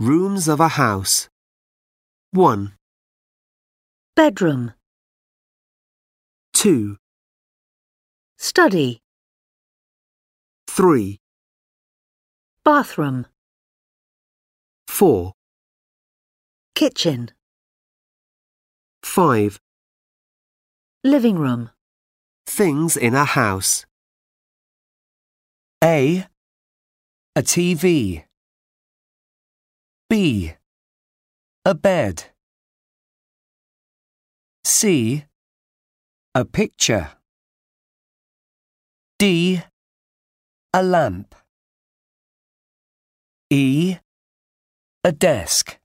Rooms 0.00 0.46
of 0.46 0.60
a 0.60 0.68
house. 0.68 1.28
1, 2.30 2.72
bedroom, 4.14 4.74
2, 6.52 6.96
study, 8.36 9.00
3, 10.68 11.18
bathroom, 12.64 13.26
4, 14.86 15.32
kitchen, 16.76 17.32
5. 19.02 19.58
living 21.02 21.38
room, 21.40 21.70
Things 22.46 22.96
in 22.96 23.14
a 23.14 23.24
house. 23.24 23.84
A. 25.82 26.26
A 27.34 27.42
TV. 27.42 28.27
B. 30.10 30.54
A 31.66 31.74
bed. 31.74 32.24
C. 34.64 35.26
A 36.34 36.46
picture. 36.46 37.10
D. 39.18 39.60
A 40.72 40.82
lamp. 40.82 41.34
E. 43.50 43.96
A 45.04 45.12
desk. 45.12 45.78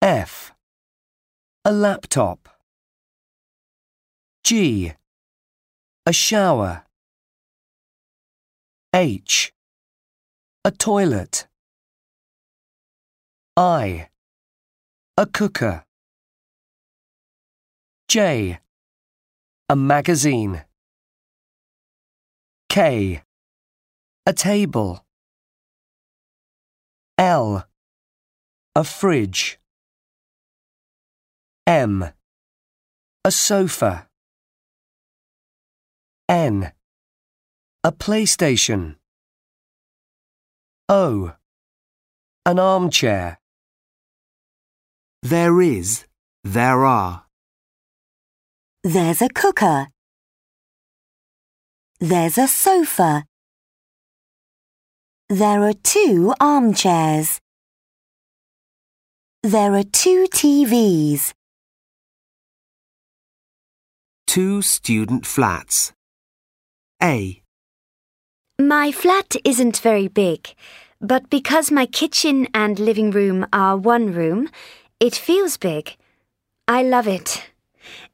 F. 0.00 0.54
A 1.64 1.72
laptop. 1.72 2.48
G. 4.44 4.92
A 6.06 6.12
shower. 6.12 6.84
H. 8.94 9.52
A 10.64 10.70
toilet. 10.70 11.48
I. 13.54 14.08
A 15.18 15.26
cooker. 15.26 15.84
J. 18.08 18.60
A 19.68 19.76
magazine. 19.76 20.64
K. 22.70 23.22
A 24.24 24.32
table. 24.32 25.04
L. 27.18 27.68
A 28.74 28.84
fridge. 28.84 29.60
M. 31.66 32.06
A 33.22 33.30
sofa. 33.30 34.08
N. 36.26 36.72
A 37.84 37.92
PlayStation. 37.92 38.96
O. 40.88 41.34
An 42.46 42.58
armchair. 42.58 43.41
There 45.22 45.62
is, 45.62 46.04
there 46.42 46.84
are. 46.84 47.26
There's 48.82 49.22
a 49.22 49.28
cooker. 49.28 49.86
There's 52.00 52.38
a 52.38 52.48
sofa. 52.48 53.24
There 55.28 55.62
are 55.62 55.74
two 55.74 56.34
armchairs. 56.40 57.38
There 59.44 59.74
are 59.74 59.84
two 59.84 60.26
TVs. 60.34 61.32
Two 64.26 64.60
student 64.60 65.24
flats. 65.24 65.92
A, 67.00 67.42
My 68.58 68.90
flat 68.90 69.36
isn't 69.44 69.78
very 69.78 70.08
big, 70.08 70.54
but 71.00 71.30
because 71.30 71.70
my 71.70 71.86
kitchen 71.86 72.48
and 72.54 72.78
living 72.78 73.10
room 73.10 73.46
are 73.52 73.76
one 73.76 74.12
room, 74.12 74.48
it 75.02 75.16
feels 75.16 75.56
big. 75.56 75.96
I 76.68 76.84
love 76.84 77.08
it. 77.08 77.50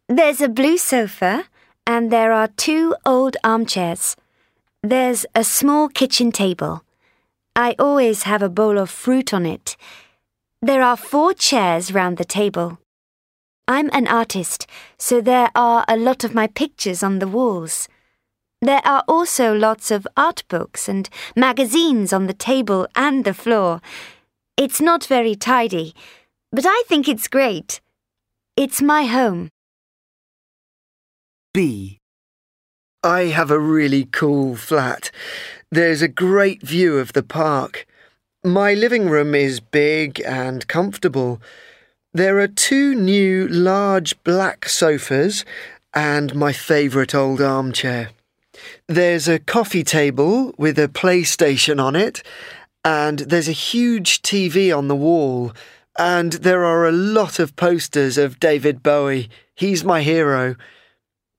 There's 0.08 0.40
a 0.40 0.48
blue 0.48 0.78
sofa, 0.78 1.44
and 1.86 2.10
there 2.10 2.32
are 2.32 2.48
two 2.48 2.96
old 3.04 3.36
armchairs. 3.44 4.16
There's 4.82 5.26
a 5.34 5.44
small 5.44 5.90
kitchen 5.90 6.32
table. 6.32 6.82
I 7.54 7.74
always 7.78 8.22
have 8.22 8.40
a 8.40 8.48
bowl 8.48 8.78
of 8.78 8.88
fruit 8.88 9.34
on 9.34 9.44
it. 9.44 9.76
There 10.62 10.82
are 10.82 10.96
four 10.96 11.34
chairs 11.34 11.92
round 11.92 12.16
the 12.16 12.24
table. 12.24 12.78
I'm 13.66 13.90
an 13.92 14.08
artist, 14.08 14.66
so 14.96 15.20
there 15.20 15.50
are 15.54 15.84
a 15.88 15.96
lot 15.98 16.24
of 16.24 16.34
my 16.34 16.46
pictures 16.46 17.02
on 17.02 17.18
the 17.18 17.28
walls. 17.28 17.86
There 18.62 18.80
are 18.86 19.04
also 19.06 19.52
lots 19.52 19.90
of 19.90 20.08
art 20.16 20.42
books 20.48 20.88
and 20.88 21.10
magazines 21.36 22.14
on 22.14 22.28
the 22.28 22.40
table 22.50 22.88
and 22.96 23.26
the 23.26 23.34
floor. 23.34 23.82
It's 24.56 24.80
not 24.80 25.04
very 25.04 25.34
tidy, 25.34 25.94
but 26.52 26.64
I 26.66 26.82
think 26.86 27.08
it's 27.08 27.28
great. 27.28 27.80
It's 28.56 28.82
my 28.82 29.04
home. 29.04 29.50
B, 31.52 31.98
I 33.02 33.26
have 33.26 33.50
a 33.50 33.58
really 33.58 34.08
cool 34.10 34.56
flat. 34.56 35.10
There's 35.70 36.02
a 36.02 36.08
great 36.08 36.62
view 36.62 36.98
of 36.98 37.12
the 37.12 37.22
park. 37.22 37.86
My 38.44 38.74
living 38.74 39.08
room 39.08 39.34
is 39.34 39.60
big 39.60 40.20
and 40.26 40.66
comfortable. 40.68 41.40
There 42.12 42.38
are 42.38 42.48
two 42.48 42.94
new 42.94 43.46
large 43.48 44.20
black 44.24 44.68
sofas 44.68 45.44
and 45.94 46.34
my 46.34 46.52
favourite 46.52 47.14
old 47.14 47.40
armchair. 47.40 48.10
There's 48.86 49.28
a 49.28 49.38
coffee 49.38 49.84
table 49.84 50.54
with 50.58 50.78
a 50.78 50.88
PlayStation 50.88 51.82
on 51.82 51.94
it, 51.94 52.22
and 52.84 53.20
there's 53.20 53.48
a 53.48 53.52
huge 53.52 54.22
TV 54.22 54.76
on 54.76 54.88
the 54.88 54.96
wall, 54.96 55.52
and 55.98 56.32
there 56.34 56.64
are 56.64 56.86
a 56.86 56.92
lot 56.92 57.38
of 57.38 57.56
posters 57.56 58.16
of 58.16 58.40
David 58.40 58.82
Bowie. 58.82 59.28
He's 59.54 59.84
my 59.84 60.02
hero. 60.02 60.54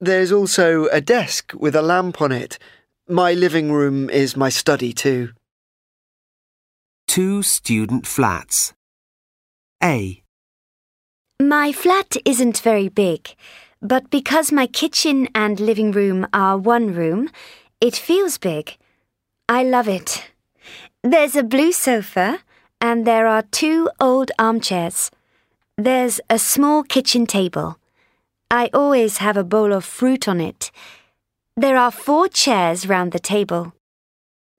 There's 0.01 0.31
also 0.31 0.85
a 0.87 1.01
desk 1.01 1.53
with 1.53 1.75
a 1.75 1.81
lamp 1.81 2.21
on 2.21 2.31
it. 2.31 2.59
My 3.07 3.33
living 3.33 3.71
room 3.71 4.09
is 4.09 4.35
my 4.37 4.49
study 4.49 4.93
too. 4.93 5.29
two 7.07 7.41
student 7.41 8.05
flats. 8.05 8.73
A, 9.83 10.21
My 11.41 11.71
flat 11.71 12.17
isn't 12.23 12.59
very 12.59 12.89
big, 12.89 13.35
but 13.81 14.11
because 14.11 14.51
my 14.51 14.67
kitchen 14.67 15.27
and 15.33 15.59
living 15.59 15.91
room 15.91 16.27
are 16.33 16.57
one 16.57 16.93
room, 16.93 17.29
it 17.81 17.95
feels 17.95 18.37
big. 18.37 18.77
I 19.47 19.63
love 19.63 19.87
it. 19.87 20.31
There's 21.03 21.35
a 21.35 21.43
blue 21.43 21.71
sofa, 21.71 22.39
and 22.81 23.05
there 23.05 23.27
are 23.27 23.43
two 23.43 23.89
old 23.99 24.31
armchairs. 24.39 25.11
There's 25.77 26.19
a 26.29 26.39
small 26.39 26.83
kitchen 26.83 27.25
table. 27.25 27.77
I 28.51 28.69
always 28.73 29.17
have 29.17 29.37
a 29.37 29.43
bowl 29.43 29.73
of 29.73 29.85
fruit 29.85 30.27
on 30.27 30.41
it. 30.41 30.71
There 31.55 31.77
are 31.77 31.91
four 31.91 32.27
chairs 32.27 32.87
round 32.87 33.11
the 33.11 33.19
table. 33.19 33.73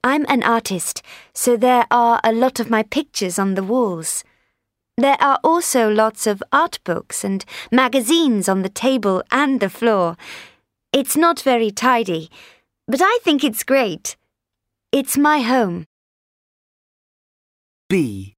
I'm 0.03 0.25
an 0.29 0.43
artist, 0.43 1.03
so 1.35 1.57
there 1.57 1.87
are 1.91 2.21
a 2.25 2.33
lot 2.33 2.61
of 2.61 2.71
my 2.71 2.83
pictures 2.83 3.39
on 3.39 3.55
the 3.55 3.63
walls. 3.63 4.25
There 4.97 5.17
are 5.21 5.39
also 5.43 5.91
lots 5.91 6.27
of 6.27 6.43
art 6.53 6.79
books 6.85 7.25
and 7.25 7.45
magazines 7.71 8.49
on 8.49 8.63
the 8.63 8.69
table 8.69 9.23
and 9.31 9.61
the 9.61 9.71
floor. 9.71 10.17
It's 10.93 11.17
not 11.17 11.41
very 11.41 11.71
tidy, 11.71 12.31
but 12.87 13.01
I 13.03 13.19
think 13.23 13.45
it's 13.45 13.63
great. 13.63 14.17
It's 14.93 15.17
my 15.17 15.41
home. 15.41 15.87
B, 17.91 18.37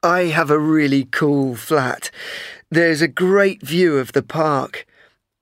I 0.00 0.26
have 0.26 0.48
a 0.48 0.60
really 0.60 1.08
cool 1.10 1.56
flat. 1.56 2.12
There's 2.70 3.02
a 3.02 3.08
great 3.08 3.66
view 3.66 3.98
of 3.98 4.12
the 4.12 4.22
park. 4.22 4.86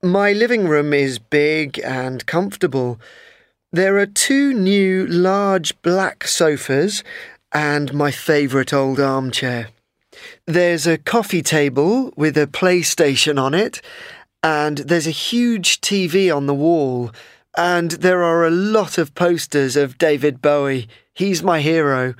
My 0.01 0.31
living 0.31 0.67
room 0.67 0.95
is 0.95 1.19
big 1.19 1.79
and 1.85 2.25
comfortable. 2.25 2.99
There 3.71 3.99
are 3.99 4.07
two 4.07 4.51
new 4.51 5.05
large 5.05 5.79
black 5.83 6.25
sofas 6.25 7.03
and 7.51 7.93
my 7.93 8.09
favourite 8.09 8.73
old 8.73 8.99
armchair. 8.99 9.69
There's 10.47 10.87
a 10.87 10.97
coffee 10.97 11.43
table 11.43 12.11
with 12.17 12.35
a 12.35 12.47
PlayStation 12.47 13.39
on 13.39 13.53
it, 13.53 13.79
and 14.41 14.79
there's 14.79 15.05
a 15.05 15.11
huge 15.11 15.81
TV 15.81 16.35
on 16.35 16.47
the 16.47 16.55
wall, 16.55 17.11
and 17.55 17.91
there 17.91 18.23
are 18.23 18.43
a 18.43 18.49
lot 18.49 18.97
of 18.97 19.13
posters 19.13 19.75
of 19.75 19.99
David 19.99 20.41
Bowie. 20.41 20.89
He's 21.13 21.43
my 21.43 21.61
hero. 21.61 22.15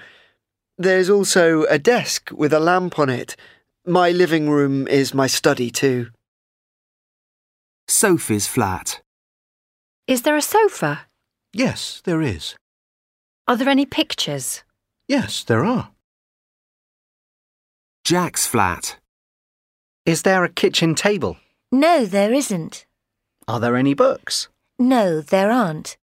There's 0.77 1.09
also 1.09 1.63
a 1.65 1.77
desk 1.77 2.29
with 2.31 2.51
a 2.51 2.59
lamp 2.59 2.97
on 2.97 3.09
it. 3.09 3.35
My 3.85 4.11
living 4.11 4.49
room 4.49 4.87
is 4.87 5.13
my 5.13 5.27
study 5.27 5.69
too. 5.69 6.09
Sophie's 7.87 8.47
flat. 8.47 9.01
Is 10.07 10.23
there 10.23 10.35
a 10.35 10.41
sofa? 10.41 11.01
Yes, 11.53 12.01
there 12.05 12.21
is. 12.21 12.55
Are 13.47 13.55
there 13.55 13.69
any 13.69 13.85
pictures? 13.85 14.63
Yes, 15.07 15.43
there 15.43 15.63
are. 15.63 15.91
Jack's 18.03 18.47
flat. 18.47 18.97
Is 20.05 20.23
there 20.23 20.43
a 20.43 20.49
kitchen 20.49 20.95
table? 20.95 21.37
No, 21.71 22.05
there 22.05 22.33
isn't. 22.33 22.85
Are 23.47 23.59
there 23.59 23.75
any 23.75 23.93
books? 23.93 24.47
No, 24.79 25.21
there 25.21 25.51
aren't. 25.51 25.97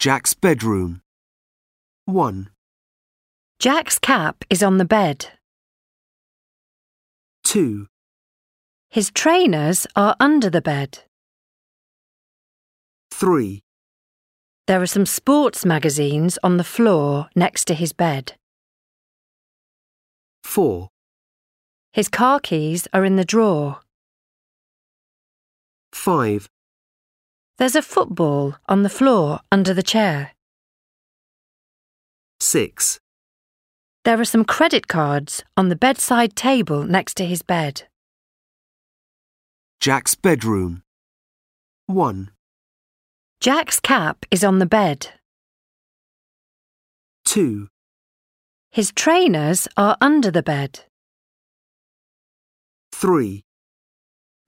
Jack's 0.00 0.32
bedroom. 0.32 1.02
1, 2.06 2.48
Jack's 3.58 3.98
cap 3.98 4.46
is 4.48 4.62
on 4.62 4.78
the 4.78 4.86
bed. 4.86 5.26
2, 7.44 7.86
His 8.88 9.10
trainers 9.10 9.86
are 9.94 10.16
under 10.18 10.48
the 10.48 10.62
bed. 10.62 11.00
3, 13.10 13.60
There 14.66 14.80
are 14.80 14.86
some 14.86 15.04
sports 15.04 15.66
magazines 15.66 16.38
on 16.42 16.56
the 16.56 16.64
floor 16.64 17.28
next 17.36 17.66
to 17.66 17.74
his 17.74 17.92
bed. 17.92 18.32
4, 20.44 20.88
His 21.92 22.08
car 22.08 22.40
keys 22.40 22.88
are 22.94 23.04
in 23.04 23.16
the 23.16 23.24
drawer. 23.26 23.80
5, 25.92 26.48
There's 27.60 27.76
a 27.76 27.82
football 27.82 28.54
on 28.70 28.84
the 28.84 28.88
floor 28.88 29.40
under 29.52 29.74
the 29.74 29.82
chair. 29.82 30.30
6, 32.40 32.98
There 34.06 34.18
are 34.18 34.24
some 34.24 34.46
credit 34.46 34.88
cards 34.88 35.44
on 35.58 35.68
the 35.68 35.76
bedside 35.76 36.34
table 36.34 36.84
next 36.84 37.18
to 37.18 37.26
his 37.26 37.42
bed. 37.42 37.82
Jack's 39.78 40.14
bedroom. 40.14 40.82
1, 41.84 42.30
Jack's 43.42 43.78
cap 43.78 44.24
is 44.30 44.42
on 44.42 44.58
the 44.58 44.64
bed. 44.64 45.08
2, 47.26 47.68
His 48.70 48.90
trainers 48.90 49.68
are 49.76 49.98
under 50.00 50.30
the 50.30 50.42
bed. 50.42 50.80
3, 52.92 53.44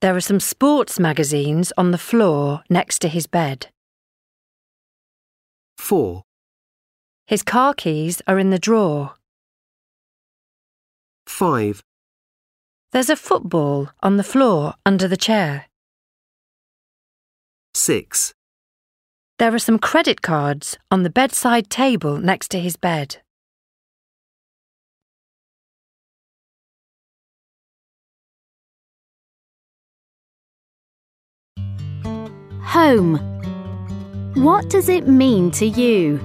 There 0.03 0.17
are 0.17 0.19
some 0.19 0.41
sports 0.41 0.99
magazines 0.99 1.71
on 1.77 1.91
the 1.91 1.97
floor 1.97 2.61
next 2.69 2.99
to 3.03 3.07
his 3.07 3.25
bed. 3.25 3.67
4, 5.77 6.23
His 7.25 7.41
car 7.41 7.73
keys 7.73 8.21
are 8.27 8.37
in 8.37 8.49
the 8.49 8.59
drawer. 8.59 9.13
5, 11.27 11.81
There's 12.91 13.09
a 13.09 13.15
football 13.15 13.91
on 14.01 14.17
the 14.17 14.25
floor 14.25 14.73
under 14.85 15.07
the 15.07 15.15
chair. 15.15 15.67
6, 17.73 18.33
There 19.39 19.55
are 19.55 19.59
some 19.67 19.79
credit 19.79 20.21
cards 20.21 20.77
on 20.91 21.03
the 21.03 21.09
bedside 21.09 21.69
table 21.69 22.17
next 22.17 22.51
to 22.51 22.59
his 22.59 22.75
bed. 22.75 23.22
Home. 32.73 33.19
What 34.33 34.67
does 34.71 34.89
it 34.89 35.07
mean 35.07 35.51
to 35.51 35.67
you? 35.67 36.19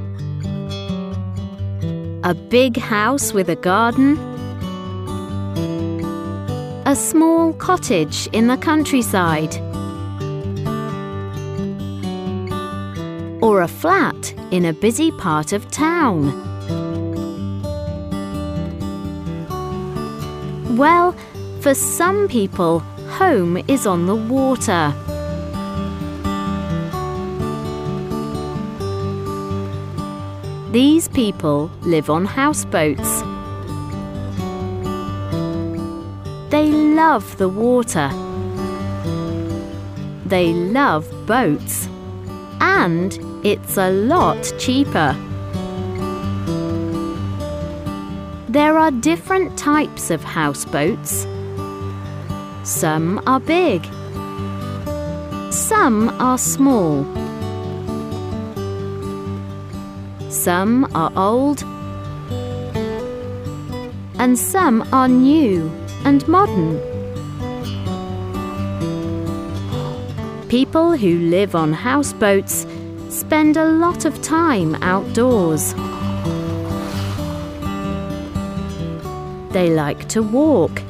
A 2.25 2.33
big 2.33 2.79
house 2.79 3.35
with 3.35 3.51
a 3.51 3.55
garden? 3.55 4.17
A 6.87 6.97
small 6.97 7.53
cottage 7.53 8.29
in 8.33 8.47
the 8.47 8.57
countryside? 8.57 9.57
Or 13.43 13.61
a 13.61 13.69
flat 13.69 14.33
in 14.51 14.65
a 14.65 14.73
busy 14.73 15.11
part 15.11 15.53
of 15.53 15.71
town? 15.71 16.33
Well, 20.79 21.15
for 21.61 21.75
some 21.75 22.27
people, 22.27 22.79
home 23.19 23.59
is 23.69 23.87
on 23.87 24.07
the 24.07 24.17
water. 24.17 24.95
These 30.71 31.09
people 31.09 31.71
live 31.81 32.11
on 32.11 32.27
houseboats. 32.27 33.23
They 36.51 36.71
love 36.71 37.39
the 37.39 37.49
water. 37.49 38.11
They 40.27 40.53
love 40.53 41.09
boats. 41.27 41.89
And 42.61 43.19
it's 43.47 43.79
a 43.79 43.91
lot 43.91 44.53
cheaper. 44.59 45.17
There 48.51 48.77
are 48.77 48.91
different 48.91 49.57
types 49.57 50.11
of 50.11 50.23
houseboats. 50.23 51.27
Some 52.65 53.23
are 53.27 53.41
big. 53.41 53.87
Some 55.51 56.11
are 56.21 56.37
small. 56.37 57.05
Some 60.49 60.89
are 60.95 61.13
old. 61.15 61.63
And 64.19 64.39
some 64.39 64.83
are 64.95 65.07
new 65.07 65.71
and 66.07 66.27
modern. 66.27 66.81
People 70.49 70.97
who 70.97 71.19
live 71.29 71.55
on 71.55 71.75
houseboats 71.75 72.67
spend 73.11 73.59
a 73.59 73.67
lot 73.67 74.07
of 74.07 74.23
time 74.23 74.75
outdoors. 74.77 75.75
They 79.53 79.69
like 79.69 80.09
to 80.09 80.23
walk, 80.23 80.81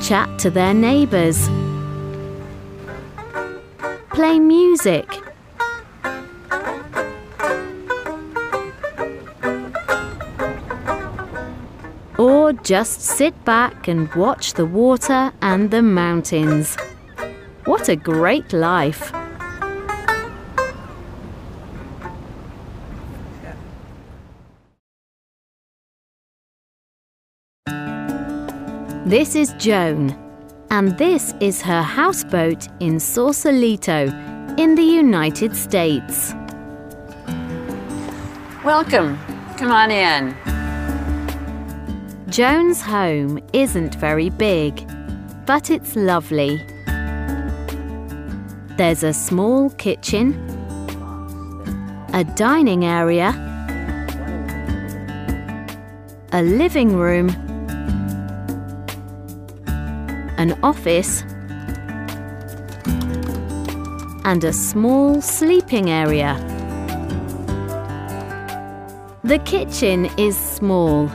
chat 0.00 0.40
to 0.40 0.50
their 0.50 0.74
neighbours, 0.74 1.48
play 4.10 4.40
music. 4.40 5.21
Just 12.62 13.00
sit 13.00 13.44
back 13.44 13.88
and 13.88 14.12
watch 14.14 14.54
the 14.54 14.66
water 14.66 15.32
and 15.42 15.70
the 15.70 15.82
mountains. 15.82 16.76
What 17.64 17.88
a 17.88 17.96
great 17.96 18.52
life! 18.52 19.12
This 29.04 29.34
is 29.34 29.52
Joan, 29.58 30.16
and 30.70 30.96
this 30.96 31.34
is 31.40 31.60
her 31.62 31.82
houseboat 31.82 32.68
in 32.80 33.00
Sausalito, 33.00 34.06
in 34.56 34.74
the 34.74 34.82
United 34.82 35.56
States. 35.56 36.32
Welcome. 38.64 39.18
Come 39.58 39.72
on 39.72 39.90
in. 39.90 40.51
Joan's 42.32 42.80
home 42.80 43.38
isn't 43.52 43.96
very 43.96 44.30
big, 44.30 44.88
but 45.44 45.68
it's 45.68 45.94
lovely. 45.94 46.64
There's 48.78 49.02
a 49.02 49.12
small 49.12 49.68
kitchen, 49.68 50.32
a 52.14 52.24
dining 52.24 52.86
area, 52.86 53.32
a 56.32 56.40
living 56.40 56.96
room, 56.96 57.28
an 60.38 60.58
office, 60.62 61.20
and 64.24 64.42
a 64.42 64.54
small 64.54 65.20
sleeping 65.20 65.90
area. 65.90 66.38
The 69.22 69.38
kitchen 69.40 70.06
is 70.16 70.34
small. 70.34 71.10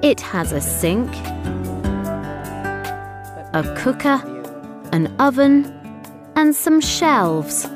It 0.00 0.20
has 0.20 0.52
a 0.52 0.60
sink, 0.60 1.10
a 3.52 3.74
cooker, 3.76 4.22
an 4.92 5.12
oven, 5.18 5.74
and 6.36 6.54
some 6.54 6.80
shelves. 6.80 7.66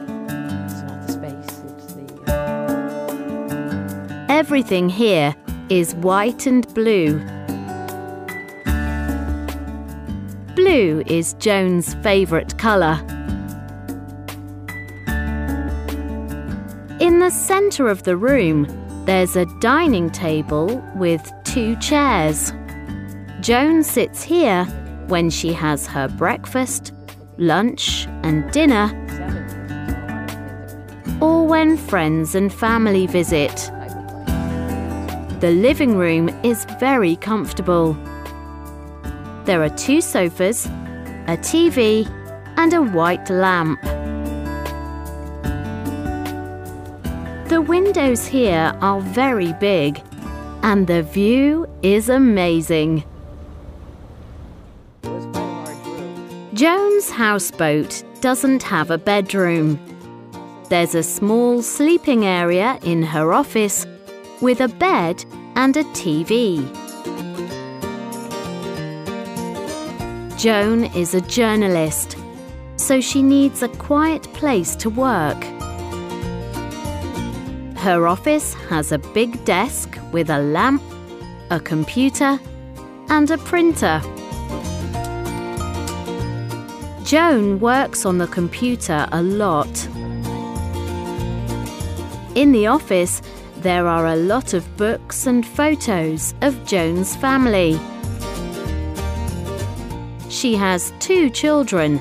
Everything 4.29 4.89
here 4.89 5.35
is 5.69 5.97
white 5.97 6.47
and 6.47 6.73
blue. 6.75 7.19
Blue 10.55 11.03
is 11.07 11.35
Joan's 11.41 11.95
favourite 11.95 12.57
colour. 12.57 13.01
In 17.01 17.19
the 17.19 17.31
centre 17.31 17.89
of 17.89 18.05
the 18.05 18.17
room, 18.17 18.69
there's 19.07 19.35
a 19.35 19.47
dining 19.59 20.09
table 20.09 20.79
with 20.95 21.29
two 21.53 21.77
chairs. 21.77 22.51
Joan 23.43 23.83
sits 23.83 24.23
here 24.23 24.65
when 25.09 25.29
she 25.29 25.53
has 25.53 25.87
her 25.87 26.09
breakfast, 26.09 26.95
lunch, 27.37 28.07
and 28.23 28.51
dinner, 28.53 28.89
or 31.21 31.47
when 31.47 31.77
friends 31.77 32.35
and 32.35 32.51
family 32.51 33.07
visit. 33.07 33.71
The 35.41 35.51
living 35.51 35.99
room 35.99 36.31
is 36.43 36.65
very 36.81 37.17
comfortable. 37.17 37.99
There 39.45 39.63
are 39.63 39.77
two 39.77 40.01
sofas, 40.01 40.65
a 41.27 41.37
TV, 41.37 42.09
and 42.57 42.73
a 42.73 42.81
white 42.81 43.29
lamp. 43.29 43.79
The 47.51 47.61
windows 47.61 48.27
here 48.27 48.75
are 48.81 49.03
very 49.03 49.53
big, 49.61 50.03
and 50.63 50.87
the 50.87 51.03
view 51.03 51.69
is 51.83 52.09
amazing. 52.09 53.05
Joan's 56.55 57.11
houseboat 57.11 58.05
doesn't 58.21 58.63
have 58.63 58.91
a 58.91 58.99
bedroom. 58.99 59.79
There's 60.69 60.95
a 60.95 61.03
small 61.03 61.63
sleeping 61.63 62.25
area 62.25 62.79
in 62.83 63.03
her 63.03 63.33
office 63.33 63.87
with 64.41 64.61
a 64.61 64.69
bed 64.69 65.25
and 65.57 65.77
a 65.77 65.85
TV. 65.85 66.63
Joan 70.39 70.85
is 70.97 71.15
a 71.15 71.21
journalist, 71.21 72.17
so 72.77 73.01
she 73.01 73.23
needs 73.23 73.63
a 73.63 73.69
quiet 73.69 74.23
place 74.35 74.75
to 74.77 74.91
work. 74.91 75.62
Her 77.83 78.07
office 78.07 78.55
has 78.69 78.93
a 78.93 78.99
big 78.99 79.45
desk 79.45 79.99
with 80.13 80.31
a 80.31 80.39
lamp, 80.39 80.81
a 81.51 81.59
computer, 81.59 82.39
and 83.09 83.29
a 83.29 83.37
printer. 83.39 84.01
Joan 87.03 87.59
works 87.59 88.07
on 88.07 88.19
the 88.19 88.29
computer 88.29 89.09
a 89.11 89.21
lot. 89.21 89.85
In 92.37 92.53
the 92.53 92.69
office, 92.69 93.21
there 93.57 93.89
are 93.89 94.07
a 94.07 94.17
lot 94.17 94.55
of 94.55 94.77
books 94.77 95.27
and 95.27 95.45
photos 95.45 96.35
of 96.41 96.65
Joan's 96.65 97.17
family. 97.17 97.81
She 100.29 100.55
has 100.55 100.93
two 101.01 101.31
children, 101.31 102.01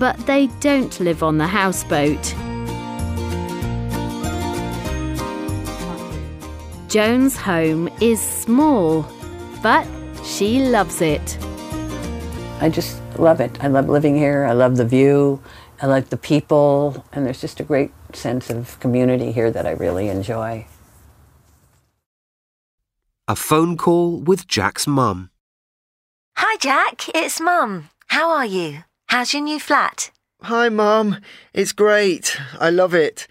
but 0.00 0.18
they 0.26 0.48
don't 0.58 0.98
live 0.98 1.22
on 1.22 1.38
the 1.38 1.46
houseboat. 1.46 2.34
Joan's 6.90 7.36
home 7.36 7.88
is 8.00 8.20
small, 8.20 9.06
but 9.62 9.86
she 10.24 10.58
loves 10.58 11.00
it. 11.00 11.38
I 12.60 12.68
just 12.68 13.00
love 13.16 13.40
it. 13.40 13.62
I 13.62 13.68
love 13.68 13.88
living 13.88 14.16
here. 14.16 14.44
I 14.44 14.54
love 14.54 14.76
the 14.76 14.84
view. 14.84 15.40
I 15.80 15.86
like 15.86 16.08
the 16.08 16.16
people. 16.16 17.04
And 17.12 17.24
there's 17.24 17.40
just 17.40 17.60
a 17.60 17.62
great 17.62 17.92
sense 18.12 18.50
of 18.50 18.80
community 18.80 19.30
here 19.30 19.52
that 19.52 19.66
I 19.66 19.70
really 19.70 20.08
enjoy. 20.08 20.66
A 23.28 23.36
phone 23.36 23.76
call 23.76 24.16
with 24.16 24.48
Jack's 24.48 24.88
mum. 24.88 25.30
Hi, 26.38 26.56
Jack. 26.56 27.08
It's 27.14 27.40
Mum. 27.40 27.90
How 28.08 28.30
are 28.30 28.46
you? 28.46 28.82
How's 29.06 29.32
your 29.32 29.44
new 29.44 29.60
flat? 29.60 30.10
Hi, 30.42 30.68
Mum. 30.68 31.20
It's 31.54 31.70
great. 31.70 32.36
I 32.58 32.70
love 32.70 32.94
it. 32.94 33.28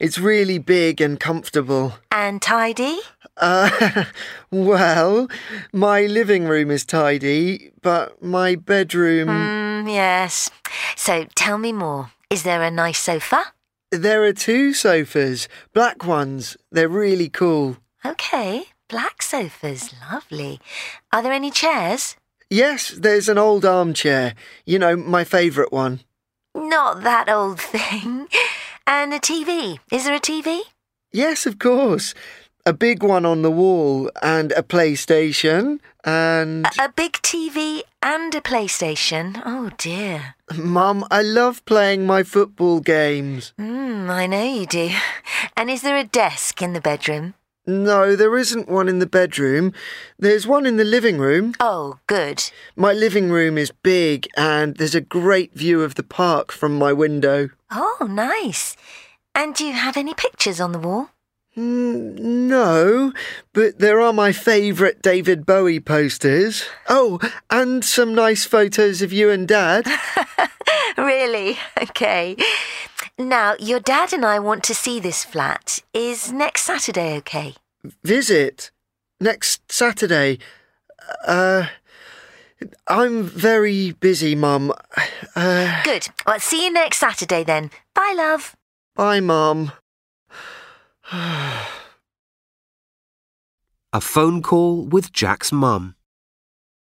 It's 0.00 0.18
really 0.18 0.56
big 0.56 1.02
and 1.02 1.20
comfortable. 1.20 1.92
And 2.10 2.40
tidy? 2.40 2.98
Uh, 3.36 4.04
well, 4.50 5.28
my 5.74 6.06
living 6.06 6.44
room 6.44 6.70
is 6.70 6.86
tidy, 6.86 7.70
but 7.82 8.22
my 8.22 8.54
bedroom. 8.54 9.28
Mm, 9.28 9.92
yes. 9.92 10.50
So 10.96 11.26
tell 11.34 11.58
me 11.58 11.74
more. 11.74 12.12
Is 12.30 12.44
there 12.44 12.62
a 12.62 12.70
nice 12.70 12.98
sofa? 12.98 13.42
There 13.90 14.24
are 14.24 14.32
two 14.32 14.72
sofas, 14.72 15.48
black 15.74 16.06
ones. 16.06 16.56
They're 16.72 16.88
really 16.88 17.28
cool. 17.28 17.76
Okay, 18.02 18.64
black 18.88 19.20
sofas. 19.20 19.92
Lovely. 20.10 20.60
Are 21.12 21.22
there 21.22 21.32
any 21.32 21.50
chairs? 21.50 22.16
Yes, 22.48 22.88
there's 22.88 23.28
an 23.28 23.36
old 23.36 23.66
armchair. 23.66 24.34
You 24.64 24.78
know, 24.78 24.96
my 24.96 25.24
favourite 25.24 25.72
one. 25.72 26.00
Not 26.54 27.02
that 27.02 27.28
old 27.28 27.60
thing. 27.60 28.28
And 28.92 29.14
a 29.14 29.20
TV. 29.20 29.78
Is 29.92 30.04
there 30.04 30.16
a 30.16 30.20
TV? 30.20 30.62
Yes, 31.12 31.46
of 31.46 31.60
course. 31.60 32.12
A 32.66 32.72
big 32.72 33.04
one 33.04 33.24
on 33.24 33.42
the 33.42 33.50
wall, 33.50 34.10
and 34.20 34.50
a 34.50 34.64
PlayStation, 34.64 35.78
and. 36.02 36.66
A, 36.66 36.86
a 36.86 36.88
big 36.88 37.12
TV 37.22 37.82
and 38.02 38.34
a 38.34 38.40
PlayStation. 38.40 39.40
Oh 39.46 39.70
dear. 39.78 40.34
Mum, 40.56 41.06
I 41.08 41.22
love 41.22 41.64
playing 41.66 42.04
my 42.04 42.24
football 42.24 42.80
games. 42.80 43.52
Hmm, 43.56 44.10
I 44.10 44.26
know 44.26 44.42
you 44.42 44.66
do. 44.66 44.90
And 45.56 45.70
is 45.70 45.82
there 45.82 45.96
a 45.96 46.04
desk 46.04 46.60
in 46.60 46.72
the 46.72 46.80
bedroom? 46.80 47.34
No, 47.66 48.16
there 48.16 48.36
isn't 48.36 48.68
one 48.68 48.88
in 48.88 48.98
the 48.98 49.06
bedroom. 49.06 49.72
There's 50.18 50.46
one 50.46 50.66
in 50.66 50.76
the 50.76 50.84
living 50.84 51.18
room. 51.18 51.54
Oh, 51.60 51.98
good. 52.06 52.50
My 52.74 52.92
living 52.92 53.30
room 53.30 53.58
is 53.58 53.70
big, 53.70 54.26
and 54.36 54.76
there's 54.76 54.94
a 54.94 55.00
great 55.00 55.54
view 55.54 55.82
of 55.82 55.94
the 55.94 56.02
park 56.02 56.52
from 56.52 56.78
my 56.78 56.92
window. 56.92 57.50
Oh, 57.70 58.08
nice. 58.08 58.76
And 59.34 59.54
do 59.54 59.64
you 59.64 59.74
have 59.74 59.96
any 59.96 60.14
pictures 60.14 60.60
on 60.60 60.72
the 60.72 60.78
wall? 60.78 61.10
Mm, 61.56 62.18
no, 62.18 63.12
but 63.52 63.78
there 63.80 64.00
are 64.00 64.12
my 64.12 64.32
favourite 64.32 65.02
David 65.02 65.44
Bowie 65.44 65.80
posters. 65.80 66.64
Oh, 66.88 67.18
and 67.50 67.84
some 67.84 68.14
nice 68.14 68.44
photos 68.44 69.02
of 69.02 69.12
you 69.12 69.30
and 69.30 69.46
Dad. 69.46 69.84
really? 71.02 71.58
Okay. 71.82 72.36
Now, 73.18 73.54
your 73.58 73.80
dad 73.80 74.12
and 74.12 74.24
I 74.24 74.38
want 74.38 74.64
to 74.64 74.74
see 74.74 75.00
this 75.00 75.24
flat. 75.24 75.80
Is 75.92 76.32
next 76.32 76.62
Saturday 76.62 77.16
okay? 77.18 77.54
Visit? 78.04 78.70
Next 79.20 79.70
Saturday? 79.70 80.38
Uh. 81.26 81.66
I'm 82.88 83.22
very 83.22 83.92
busy, 83.92 84.34
Mum. 84.34 84.72
Uh, 85.34 85.82
Good. 85.82 86.08
Well, 86.26 86.38
see 86.40 86.66
you 86.66 86.72
next 86.72 86.98
Saturday 86.98 87.42
then. 87.42 87.70
Bye, 87.94 88.12
love. 88.14 88.54
bye, 88.94 89.20
Mum. 89.20 89.72
A 93.92 94.00
phone 94.00 94.42
call 94.42 94.82
with 94.84 95.10
Jack's 95.12 95.50
mum. 95.50 95.94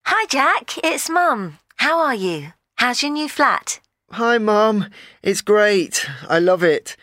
Hi, 0.06 0.26
Jack. 0.26 0.78
It's 0.84 1.08
Mum. 1.10 1.58
How 1.76 1.98
are 1.98 2.14
you? 2.14 2.52
How's 2.76 3.02
your 3.02 3.10
new 3.12 3.28
flat? 3.28 3.80
Hi, 4.14 4.38
Mum. 4.38 4.86
It's 5.24 5.40
great. 5.40 6.08
I 6.28 6.38
love 6.38 6.62
it. 6.62 6.96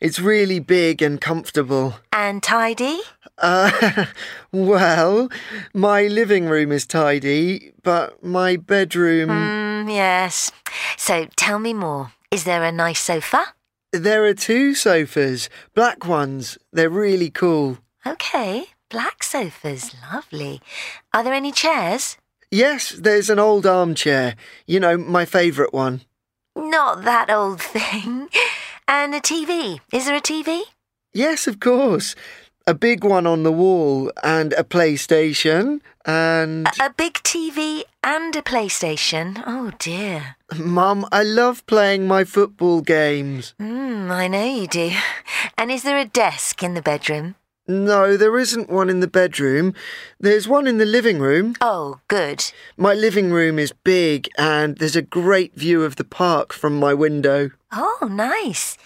It's 0.00 0.18
really 0.18 0.58
big 0.58 1.00
and 1.00 1.20
comfortable. 1.20 1.94
And 2.12 2.42
tidy? 2.42 2.98
Uh, 3.38 4.06
well, 4.52 5.28
my 5.72 6.08
living 6.08 6.46
room 6.46 6.72
is 6.72 6.84
tidy, 6.84 7.72
but 7.84 8.20
my 8.20 8.56
bedroom. 8.56 9.30
Mm, 9.30 9.94
yes. 9.94 10.50
So 10.96 11.28
tell 11.36 11.60
me 11.60 11.72
more. 11.72 12.10
Is 12.32 12.42
there 12.42 12.64
a 12.64 12.72
nice 12.72 12.98
sofa? 12.98 13.44
There 13.92 14.24
are 14.24 14.34
two 14.34 14.74
sofas, 14.74 15.48
black 15.72 16.04
ones. 16.04 16.58
They're 16.72 16.90
really 16.90 17.30
cool. 17.30 17.78
Okay. 18.04 18.66
Black 18.90 19.22
sofas. 19.22 19.94
Lovely. 20.12 20.60
Are 21.14 21.22
there 21.22 21.32
any 21.32 21.52
chairs? 21.52 22.16
Yes, 22.50 22.90
there's 22.90 23.30
an 23.30 23.38
old 23.38 23.66
armchair. 23.66 24.34
You 24.66 24.80
know, 24.80 24.96
my 24.96 25.24
favourite 25.24 25.72
one. 25.72 26.00
Not 26.56 27.04
that 27.04 27.30
old 27.30 27.60
thing. 27.60 28.28
And 28.88 29.14
a 29.14 29.20
TV. 29.20 29.80
Is 29.92 30.06
there 30.06 30.16
a 30.16 30.20
TV? 30.20 30.62
Yes, 31.12 31.46
of 31.46 31.60
course. 31.60 32.14
A 32.66 32.74
big 32.74 33.04
one 33.04 33.26
on 33.26 33.44
the 33.44 33.52
wall, 33.52 34.10
and 34.24 34.52
a 34.54 34.64
PlayStation, 34.64 35.80
and. 36.04 36.66
A, 36.80 36.86
a 36.86 36.90
big 36.90 37.14
TV 37.22 37.82
and 38.02 38.34
a 38.34 38.42
PlayStation. 38.42 39.40
Oh 39.46 39.70
dear. 39.78 40.36
Mum, 40.56 41.06
I 41.12 41.22
love 41.22 41.64
playing 41.66 42.08
my 42.08 42.24
football 42.24 42.80
games. 42.80 43.54
Hmm, 43.58 44.10
I 44.10 44.26
know 44.26 44.44
you 44.44 44.66
do. 44.66 44.90
And 45.58 45.70
is 45.70 45.84
there 45.84 45.98
a 45.98 46.04
desk 46.04 46.62
in 46.62 46.74
the 46.74 46.82
bedroom? 46.82 47.36
No, 47.68 48.16
there 48.16 48.38
isn't 48.38 48.70
one 48.70 48.88
in 48.88 49.00
the 49.00 49.08
bedroom. 49.08 49.74
There's 50.20 50.46
one 50.46 50.68
in 50.68 50.78
the 50.78 50.86
living 50.86 51.18
room. 51.18 51.56
Oh, 51.60 52.00
good. 52.06 52.44
My 52.76 52.94
living 52.94 53.32
room 53.32 53.58
is 53.58 53.72
big, 53.72 54.28
and 54.38 54.76
there's 54.78 54.94
a 54.94 55.02
great 55.02 55.56
view 55.56 55.82
of 55.82 55.96
the 55.96 56.04
park 56.04 56.52
from 56.52 56.78
my 56.78 56.94
window. 56.94 57.50
Oh, 57.72 58.08
nice. 58.08 58.78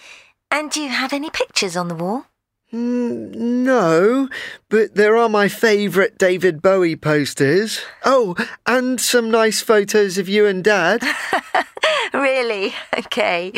And 0.49 0.71
do 0.71 0.81
you 0.81 0.89
have 0.89 1.13
any 1.13 1.29
pictures 1.29 1.77
on 1.77 1.89
the 1.89 1.95
wall? 1.95 2.25
No, 2.73 4.29
but 4.69 4.95
there 4.95 5.17
are 5.17 5.27
my 5.29 5.47
favourite 5.49 6.17
David 6.17 6.61
Bowie 6.61 6.95
posters. 6.95 7.81
Oh, 8.05 8.35
and 8.65 8.99
some 8.99 9.29
nice 9.29 9.61
photos 9.61 10.17
of 10.17 10.29
you 10.29 10.45
and 10.45 10.63
Dad. 10.63 11.03
really? 12.13 12.73
Okay. 12.97 13.51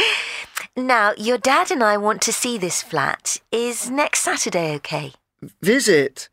Now, 0.76 1.14
your 1.18 1.38
dad 1.38 1.70
and 1.70 1.84
I 1.84 1.98
want 1.98 2.22
to 2.24 2.34
see 2.34 2.58
this 2.58 2.82
flat. 2.82 3.38
Is 3.52 3.90
next 3.92 4.22
Saturday 4.22 4.74
okay? 4.76 5.14
Visit? 5.62 6.30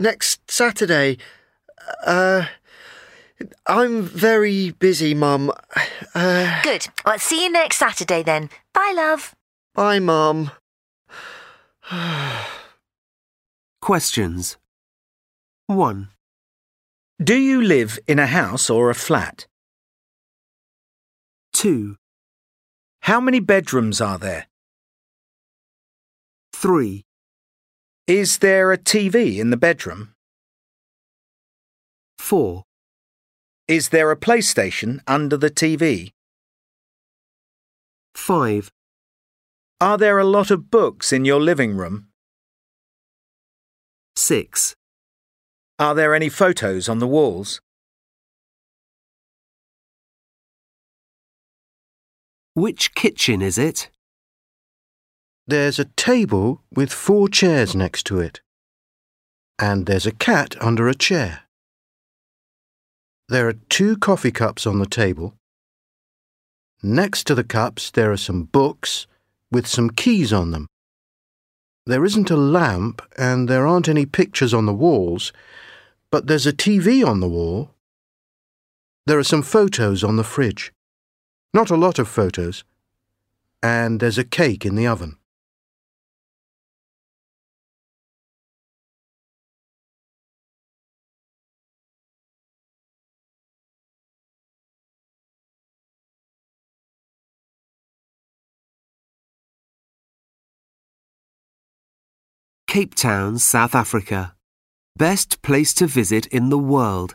Next 0.00 0.50
Saturday? 0.50 1.18
Uh. 2.04 2.46
I'm 3.66 4.02
very 4.02 4.70
busy, 4.70 5.12
Mum. 5.12 5.52
Uh, 6.14 6.62
Good. 6.62 6.86
Well, 7.04 7.18
see 7.18 7.44
you 7.44 7.50
next 7.50 7.76
Saturday 7.76 8.22
then. 8.22 8.48
Bye, 8.72 8.92
love. 8.96 9.34
bye, 9.74 9.98
Mum. 9.98 10.50
Questions. 13.82 14.56
1, 15.66 16.08
Do 17.22 17.36
you 17.36 17.60
live 17.60 17.98
in 18.06 18.18
a 18.18 18.26
house 18.26 18.70
or 18.70 18.88
a 18.88 18.94
flat? 18.94 19.46
2, 21.52 21.96
How 23.02 23.20
many 23.20 23.38
bedrooms 23.38 24.00
are 24.00 24.18
there? 24.18 24.46
3, 26.54 27.04
Is 28.06 28.38
there 28.38 28.72
a 28.72 28.78
TV 28.78 29.38
in 29.38 29.50
the 29.50 29.58
bedroom? 29.58 30.14
4. 32.18 32.64
Is 33.68 33.90
there 33.90 34.10
a 34.10 34.16
PlayStation 34.16 35.00
under 35.06 35.36
the 35.36 35.50
TV? 35.50 36.12
5. 38.14 38.72
Are 39.84 39.98
there 39.98 40.18
a 40.18 40.24
lot 40.24 40.50
of 40.50 40.70
books 40.70 41.12
in 41.12 41.26
your 41.26 41.42
living 41.42 41.76
room? 41.76 42.06
6. 44.16 44.74
Are 45.78 45.94
there 45.94 46.14
any 46.14 46.30
photos 46.30 46.88
on 46.88 47.00
the 47.00 47.06
walls? 47.06 47.60
Which 52.54 52.94
kitchen 52.94 53.42
is 53.42 53.58
it? 53.58 53.90
There's 55.46 55.78
a 55.78 55.92
table 55.96 56.62
with 56.74 56.90
four 56.90 57.28
chairs 57.28 57.76
next 57.76 58.04
to 58.04 58.20
it. 58.20 58.40
And 59.58 59.84
there's 59.84 60.06
a 60.06 60.12
cat 60.12 60.56
under 60.62 60.88
a 60.88 60.94
chair. 60.94 61.42
There 63.28 63.48
are 63.48 63.60
two 63.68 63.98
coffee 63.98 64.32
cups 64.32 64.66
on 64.66 64.78
the 64.78 64.86
table. 64.86 65.34
Next 66.82 67.24
to 67.24 67.34
the 67.34 67.44
cups, 67.44 67.90
there 67.90 68.10
are 68.12 68.16
some 68.16 68.44
books 68.44 69.06
with 69.54 69.66
some 69.66 69.88
keys 69.88 70.32
on 70.32 70.50
them. 70.50 70.66
There 71.86 72.04
isn't 72.04 72.30
a 72.30 72.36
lamp 72.36 73.00
and 73.16 73.48
there 73.48 73.66
aren't 73.66 73.88
any 73.88 74.04
pictures 74.04 74.52
on 74.52 74.66
the 74.66 74.74
walls, 74.74 75.32
but 76.10 76.26
there's 76.26 76.46
a 76.46 76.52
TV 76.52 77.06
on 77.06 77.20
the 77.20 77.28
wall. 77.28 77.70
There 79.06 79.18
are 79.18 79.24
some 79.24 79.42
photos 79.42 80.02
on 80.02 80.16
the 80.16 80.24
fridge. 80.24 80.72
Not 81.52 81.70
a 81.70 81.76
lot 81.76 81.98
of 81.98 82.08
photos. 82.08 82.64
And 83.62 84.00
there's 84.00 84.18
a 84.18 84.24
cake 84.24 84.66
in 84.66 84.74
the 84.74 84.86
oven. 84.86 85.16
Cape 102.74 102.96
Town, 102.96 103.38
South 103.38 103.72
Africa. 103.76 104.34
Best 104.96 105.42
place 105.42 105.72
to 105.74 105.86
visit 105.86 106.26
in 106.26 106.48
the 106.48 106.58
world. 106.58 107.14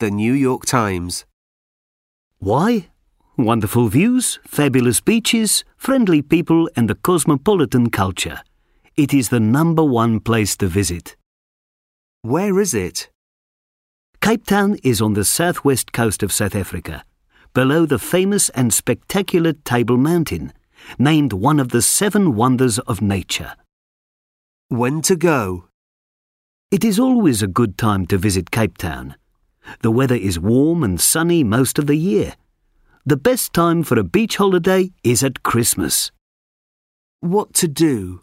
The 0.00 0.10
New 0.10 0.32
York 0.32 0.66
Times. 0.66 1.24
Why? 2.40 2.88
Wonderful 3.38 3.86
views, 3.86 4.40
fabulous 4.44 5.00
beaches, 5.00 5.62
friendly 5.76 6.22
people, 6.22 6.68
and 6.74 6.90
a 6.90 6.96
cosmopolitan 6.96 7.90
culture. 7.90 8.40
It 8.96 9.14
is 9.14 9.28
the 9.28 9.38
number 9.38 9.84
one 9.84 10.18
place 10.18 10.56
to 10.56 10.66
visit. 10.66 11.14
Where 12.22 12.58
is 12.58 12.74
it? 12.74 13.08
Cape 14.20 14.44
Town 14.44 14.76
is 14.82 15.00
on 15.00 15.14
the 15.14 15.24
southwest 15.24 15.92
coast 15.92 16.24
of 16.24 16.32
South 16.32 16.56
Africa, 16.56 17.04
below 17.54 17.86
the 17.86 18.00
famous 18.00 18.48
and 18.48 18.74
spectacular 18.74 19.52
Table 19.52 19.98
Mountain, 19.98 20.52
named 20.98 21.32
one 21.32 21.60
of 21.60 21.68
the 21.68 21.80
seven 21.80 22.34
wonders 22.34 22.80
of 22.80 23.00
nature. 23.00 23.52
When 24.68 25.00
to 25.02 25.14
go? 25.14 25.68
It 26.72 26.84
is 26.84 26.98
always 26.98 27.40
a 27.40 27.46
good 27.46 27.78
time 27.78 28.04
to 28.08 28.18
visit 28.18 28.50
Cape 28.50 28.76
Town. 28.78 29.14
The 29.82 29.92
weather 29.92 30.16
is 30.16 30.40
warm 30.40 30.82
and 30.82 31.00
sunny 31.00 31.44
most 31.44 31.78
of 31.78 31.86
the 31.86 31.94
year. 31.94 32.34
The 33.04 33.16
best 33.16 33.52
time 33.52 33.84
for 33.84 33.96
a 33.96 34.02
beach 34.02 34.38
holiday 34.38 34.90
is 35.04 35.22
at 35.22 35.44
Christmas. 35.44 36.10
What 37.20 37.54
to 37.54 37.68
do? 37.68 38.22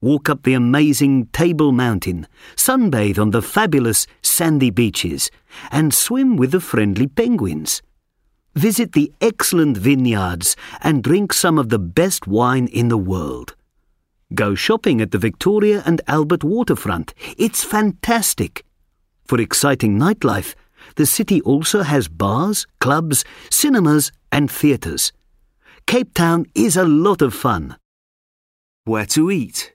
Walk 0.00 0.28
up 0.28 0.42
the 0.42 0.54
amazing 0.54 1.26
Table 1.26 1.70
Mountain, 1.70 2.26
sunbathe 2.56 3.20
on 3.20 3.30
the 3.30 3.40
fabulous 3.40 4.08
sandy 4.20 4.70
beaches, 4.70 5.30
and 5.70 5.94
swim 5.94 6.36
with 6.36 6.50
the 6.50 6.60
friendly 6.60 7.06
penguins. 7.06 7.80
Visit 8.56 8.90
the 8.90 9.12
excellent 9.20 9.76
vineyards 9.76 10.56
and 10.80 11.04
drink 11.04 11.32
some 11.32 11.60
of 11.60 11.68
the 11.68 11.78
best 11.78 12.26
wine 12.26 12.66
in 12.66 12.88
the 12.88 12.98
world. 12.98 13.54
Go 14.34 14.54
shopping 14.54 15.00
at 15.00 15.10
the 15.10 15.18
Victoria 15.18 15.82
and 15.86 16.02
Albert 16.06 16.44
waterfront. 16.44 17.14
It's 17.38 17.64
fantastic. 17.64 18.64
For 19.24 19.40
exciting 19.40 19.98
nightlife, 19.98 20.54
the 20.96 21.06
city 21.06 21.40
also 21.42 21.82
has 21.82 22.08
bars, 22.08 22.66
clubs, 22.78 23.24
cinemas, 23.50 24.12
and 24.30 24.50
theatres. 24.50 25.12
Cape 25.86 26.12
Town 26.12 26.44
is 26.54 26.76
a 26.76 26.84
lot 26.84 27.22
of 27.22 27.32
fun. 27.32 27.76
Where 28.84 29.06
to 29.06 29.30
eat? 29.30 29.72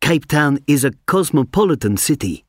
Cape 0.00 0.26
Town 0.26 0.60
is 0.68 0.84
a 0.84 0.92
cosmopolitan 1.06 1.96
city. 1.96 2.44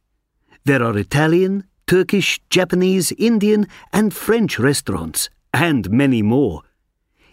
There 0.65 0.83
are 0.83 0.97
Italian, 0.97 1.63
Turkish, 1.87 2.39
Japanese, 2.51 3.11
Indian, 3.13 3.67
and 3.91 4.13
French 4.13 4.59
restaurants, 4.59 5.29
and 5.51 5.89
many 5.89 6.21
more. 6.21 6.61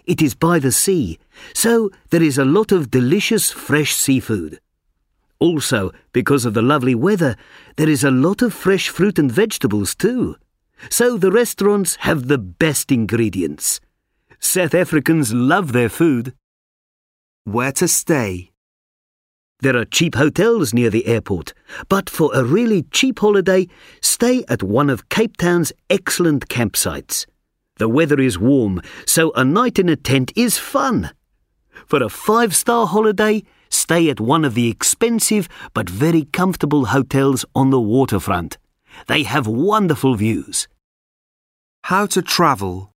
It 0.09 0.23
is 0.23 0.35
by 0.35 0.59
the 0.59 0.73
sea, 0.73 1.18
so 1.53 1.90
there 2.09 2.23
is 2.23 2.38
a 2.38 2.44
lot 2.44 2.73
of 2.73 2.90
delicious 2.90 3.51
fresh 3.51 3.94
seafood. 3.94 4.59
Also, 5.38 5.92
because 6.14 6.47
of 6.47 6.55
the 6.55 6.62
lovely 6.62 6.94
weather, 6.94 7.37
there 7.77 7.90
is 7.90 8.03
a 8.03 8.11
lot 8.11 8.40
of 8.40 8.55
fresh 8.55 8.88
fruit 8.88 9.18
and 9.18 9.31
vegetables 9.31 9.94
too. 9.94 10.37
So 10.88 11.18
the 11.18 11.31
restaurants 11.31 11.97
have 11.97 12.27
the 12.27 12.38
best 12.38 12.90
ingredients. 12.90 13.81
South 14.40 14.75
Africans 14.75 15.35
love 15.35 15.73
their 15.73 15.90
food. 15.90 16.33
Where 17.44 17.73
to 17.73 17.87
stay? 17.87 18.51
There 19.61 19.77
are 19.77 19.85
cheap 19.85 20.14
hotels 20.14 20.73
near 20.73 20.88
the 20.88 21.07
airport, 21.07 21.53
but 21.90 22.09
for 22.09 22.31
a 22.33 22.44
really 22.44 22.85
cheap 22.85 23.18
holiday, 23.18 23.68
stay 24.01 24.42
at 24.49 24.62
one 24.62 24.88
of 24.88 25.11
Cape 25.11 25.37
Town's 25.37 25.71
excellent 25.90 26.49
campsites. 26.49 27.27
The 27.79 27.88
weather 27.88 28.21
is 28.21 28.38
warm, 28.38 28.83
so 29.07 29.33
a 29.33 29.45
night 29.45 29.79
in 29.79 29.88
a 29.88 29.97
tent 29.97 30.33
is 30.37 30.59
fun. 30.59 31.11
For 31.87 32.03
a 32.03 32.09
five 32.09 32.55
star 32.55 32.87
holiday, 32.87 33.45
stay 33.71 34.11
at 34.11 34.21
one 34.21 34.45
of 34.45 34.55
the 34.55 34.69
expensive 34.69 35.49
but 35.75 35.88
very 35.88 36.25
comfortable 36.25 36.87
hotels 36.87 37.45
on 37.55 37.71
the 37.71 37.81
waterfront. 37.81 38.59
They 39.07 39.23
have 39.23 39.47
wonderful 39.47 40.17
views. 40.17 40.67
How 41.85 42.07
to 42.07 42.21
travel? 42.21 42.93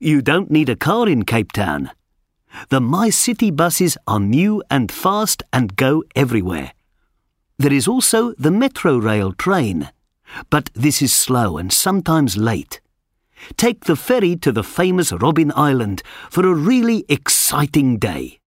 You 0.00 0.22
don't 0.22 0.50
need 0.50 0.68
a 0.68 0.76
car 0.76 1.08
in 1.08 1.24
Cape 1.24 1.52
Town. 1.52 1.90
The 2.70 2.80
MyCiTi 2.80 3.54
buses 3.54 3.98
are 4.06 4.20
new 4.20 4.62
and 4.70 4.90
fast 4.90 5.42
and 5.52 5.76
go 5.76 6.04
everywhere. 6.16 6.72
There 7.58 7.72
is 7.72 7.86
also 7.86 8.32
the 8.38 8.50
Metro 8.50 8.96
Rail 8.96 9.32
train, 9.32 9.90
but 10.50 10.70
this 10.74 11.02
is 11.02 11.12
slow 11.12 11.58
and 11.58 11.72
sometimes 11.72 12.36
late. 12.36 12.80
Take 13.56 13.84
the 13.84 13.96
ferry 13.96 14.36
to 14.36 14.52
the 14.52 14.62
famous 14.62 15.12
Robben 15.12 15.52
Island 15.54 16.02
for 16.30 16.46
a 16.46 16.54
really 16.54 17.04
exciting 17.08 17.98
day. 17.98 18.40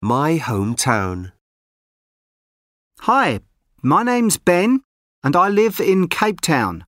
My 0.00 0.38
hometown. 0.38 1.32
Hi, 3.02 3.40
my 3.82 4.02
name's 4.02 4.36
Ben, 4.36 4.80
and 5.22 5.36
I 5.36 5.48
live 5.48 5.78
in 5.78 6.08
Cape 6.08 6.40
Town. 6.40 6.84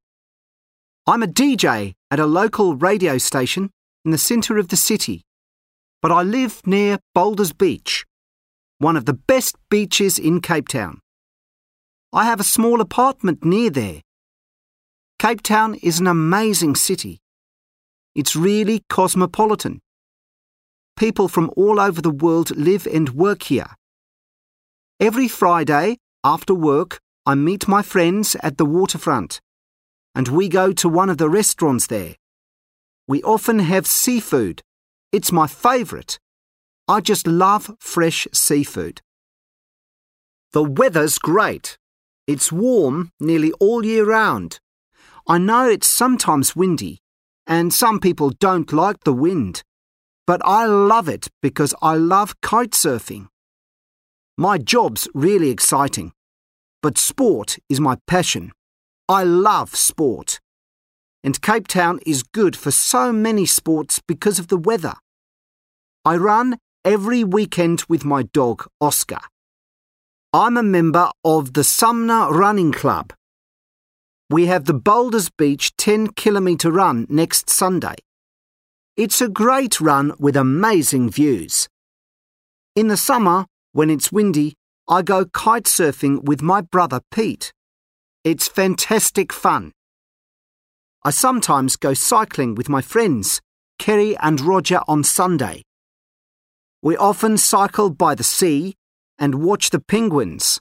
I'm 1.06 1.22
a 1.22 1.26
DJ 1.26 1.94
at 2.10 2.18
a 2.18 2.26
local 2.26 2.74
radio 2.74 3.18
station 3.18 3.70
in 4.04 4.10
the 4.10 4.18
centre 4.18 4.58
of 4.58 4.68
the 4.68 4.76
city, 4.76 5.22
but 6.02 6.10
I 6.10 6.22
live 6.22 6.66
near 6.66 6.98
Boulders 7.14 7.52
Beach, 7.52 8.04
one 8.78 8.96
of 8.96 9.04
the 9.04 9.14
best 9.14 9.56
beaches 9.70 10.18
in 10.18 10.40
Cape 10.40 10.68
Town. 10.68 11.00
I 12.12 12.24
have 12.24 12.40
a 12.40 12.44
small 12.44 12.80
apartment 12.80 13.44
near 13.44 13.70
there. 13.70 14.02
Cape 15.18 15.42
Town 15.42 15.74
is 15.76 16.00
an 16.00 16.06
amazing 16.06 16.74
city. 16.74 17.20
It's 18.14 18.36
really 18.36 18.84
cosmopolitan. 18.88 19.80
People 20.96 21.28
from 21.28 21.50
all 21.56 21.80
over 21.80 22.00
the 22.00 22.10
world 22.10 22.56
live 22.56 22.86
and 22.86 23.10
work 23.10 23.44
here. 23.44 23.74
Every 25.00 25.28
Friday, 25.28 25.98
after 26.22 26.54
work, 26.54 27.00
I 27.26 27.34
meet 27.34 27.66
my 27.66 27.82
friends 27.82 28.36
at 28.42 28.58
the 28.58 28.66
waterfront, 28.66 29.40
and 30.14 30.28
we 30.28 30.48
go 30.48 30.72
to 30.72 30.88
one 30.88 31.10
of 31.10 31.18
the 31.18 31.28
restaurants 31.28 31.86
there. 31.86 32.14
We 33.08 33.22
often 33.22 33.58
have 33.58 33.86
seafood. 33.86 34.62
It's 35.10 35.32
my 35.32 35.46
favourite. 35.46 36.18
I 36.86 37.00
just 37.00 37.26
love 37.26 37.74
fresh 37.80 38.28
seafood. 38.32 39.00
The 40.52 40.62
weather's 40.62 41.18
great. 41.18 41.78
It's 42.26 42.52
warm 42.52 43.10
nearly 43.18 43.52
all 43.52 43.84
year 43.84 44.04
round. 44.04 44.60
I 45.26 45.38
know 45.38 45.66
it's 45.66 45.88
sometimes 45.88 46.54
windy, 46.54 46.98
and 47.46 47.72
some 47.72 48.00
people 48.00 48.30
don't 48.38 48.70
like 48.72 49.04
the 49.04 49.14
wind, 49.14 49.62
but 50.26 50.42
I 50.44 50.66
love 50.66 51.08
it 51.08 51.28
because 51.40 51.74
I 51.80 51.94
love 51.96 52.40
kite 52.42 52.72
surfing. 52.72 53.28
My 54.36 54.58
job's 54.58 55.08
really 55.14 55.48
exciting, 55.48 56.12
but 56.82 56.98
sport 56.98 57.58
is 57.70 57.80
my 57.80 57.96
passion. 58.06 58.52
I 59.08 59.24
love 59.24 59.74
sport. 59.74 60.38
and 61.24 61.40
Cape 61.40 61.66
Town 61.66 61.98
is 62.06 62.22
good 62.22 62.54
for 62.54 62.70
so 62.70 63.10
many 63.10 63.46
sports 63.46 64.02
because 64.06 64.38
of 64.38 64.48
the 64.48 64.58
weather. 64.58 64.92
I 66.04 66.16
run 66.16 66.58
every 66.84 67.24
weekend 67.24 67.82
with 67.88 68.04
my 68.04 68.22
dog, 68.22 68.66
Oscar. 68.78 69.20
I'm 70.34 70.58
a 70.58 70.62
member 70.62 71.10
of 71.24 71.54
the 71.54 71.64
Sumner 71.64 72.30
Running 72.30 72.72
Club. 72.72 73.14
We 74.28 74.46
have 74.46 74.66
the 74.66 74.74
Boulders 74.74 75.30
Beach 75.30 75.74
10 75.76 76.08
kilometre 76.08 76.70
run 76.70 77.06
next 77.08 77.48
Sunday. 77.48 77.94
It's 78.98 79.22
a 79.22 79.28
great 79.30 79.80
run 79.80 80.12
with 80.18 80.36
amazing 80.36 81.08
views. 81.10 81.68
In 82.76 82.88
the 82.88 82.98
summer, 82.98 83.46
when 83.72 83.88
it's 83.88 84.12
windy, 84.12 84.54
I 84.86 85.00
go 85.00 85.24
kite 85.24 85.64
surfing 85.64 86.24
with 86.24 86.42
my 86.42 86.60
brother 86.60 87.00
Pete. 87.10 87.52
It's 88.24 88.46
fantastic 88.46 89.32
fun. 89.32 89.72
I 91.02 91.10
sometimes 91.10 91.76
go 91.76 91.94
cycling 91.94 92.54
with 92.54 92.68
my 92.68 92.82
friends, 92.82 93.40
Kerry 93.78 94.16
and 94.18 94.40
Roger, 94.40 94.80
on 94.86 95.02
Sunday. 95.02 95.62
We 96.84 96.98
often 96.98 97.38
cycle 97.38 97.88
by 97.88 98.14
the 98.14 98.22
sea 98.22 98.74
and 99.18 99.36
watch 99.36 99.70
the 99.70 99.80
penguins. 99.80 100.60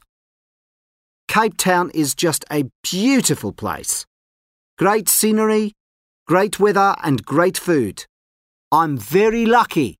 Cape 1.27 1.57
Town 1.57 1.91
is 1.93 2.15
just 2.15 2.45
a 2.49 2.63
beautiful 2.81 3.51
place. 3.51 4.05
Great 4.77 5.09
scenery, 5.09 5.73
great 6.25 6.61
weather, 6.61 6.95
and 7.03 7.25
great 7.25 7.57
food. 7.57 8.05
I'm 8.71 8.97
very 8.97 9.45
lucky. 9.45 9.97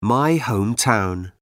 My 0.00 0.38
hometown. 0.38 1.32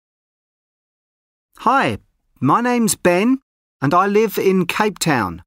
Hi, 1.58 1.98
my 2.40 2.62
name's 2.62 2.94
Ben, 2.94 3.40
and 3.82 3.92
I 3.92 4.06
live 4.06 4.38
in 4.38 4.64
Cape 4.64 4.98
Town. 4.98 5.42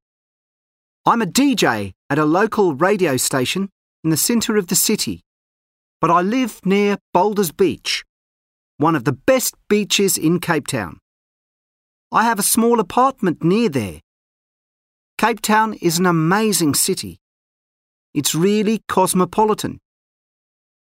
I'm 1.07 1.23
a 1.23 1.25
DJ 1.25 1.93
at 2.07 2.19
a 2.19 2.25
local 2.25 2.75
radio 2.75 3.17
station 3.17 3.69
in 4.03 4.11
the 4.11 4.17
centre 4.29 4.57
of 4.57 4.67
the 4.67 4.75
city, 4.75 5.21
but 6.01 6.09
I 6.09 6.21
live 6.21 6.59
near 6.65 6.97
Boulders 7.13 7.51
Beach, 7.51 8.03
one 8.77 8.95
of 8.95 9.03
the 9.03 9.13
best 9.13 9.55
beaches 9.69 10.17
in 10.17 10.39
Cape 10.39 10.65
Town. 10.65 10.97
I 12.11 12.23
have 12.23 12.39
a 12.39 12.43
small 12.43 12.79
apartment 12.79 13.43
near 13.43 13.69
there. 13.69 14.01
Cape 15.19 15.41
Town 15.41 15.75
is 15.75 15.99
an 15.99 16.07
amazing 16.07 16.73
city. 16.73 17.19
It's 18.15 18.33
really 18.33 18.81
cosmopolitan. 18.87 19.79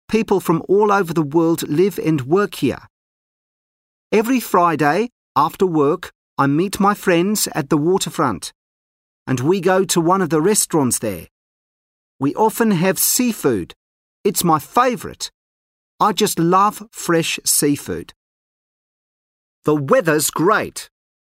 People 0.09 0.41
from 0.41 0.65
all 0.69 0.91
over 0.91 1.15
the 1.15 1.23
world 1.23 1.67
live 1.69 1.99
and 1.99 2.23
work 2.23 2.57
here. 2.57 2.89
Every 4.11 4.41
Friday, 4.41 5.11
after 5.37 5.65
work, 5.65 6.11
I 6.37 6.49
meet 6.49 6.81
my 6.81 6.95
friends 6.95 7.49
at 7.55 7.71
the 7.71 7.79
waterfront, 7.79 8.53
and 9.29 9.39
we 9.39 9.61
go 9.61 9.85
to 9.85 10.01
one 10.01 10.21
of 10.21 10.31
the 10.31 10.43
restaurants 10.43 10.99
there. 10.99 11.29
We 12.19 12.35
often 12.35 12.73
have 12.73 12.99
seafood. 12.99 13.75
It's 14.25 14.43
my 14.43 14.59
favourite. 14.59 15.31
I 16.01 16.13
just 16.13 16.39
love 16.39 16.83
fresh 16.91 17.39
seafood. 17.45 18.15
The 19.65 19.75
weather's 19.75 20.31
great. 20.31 20.89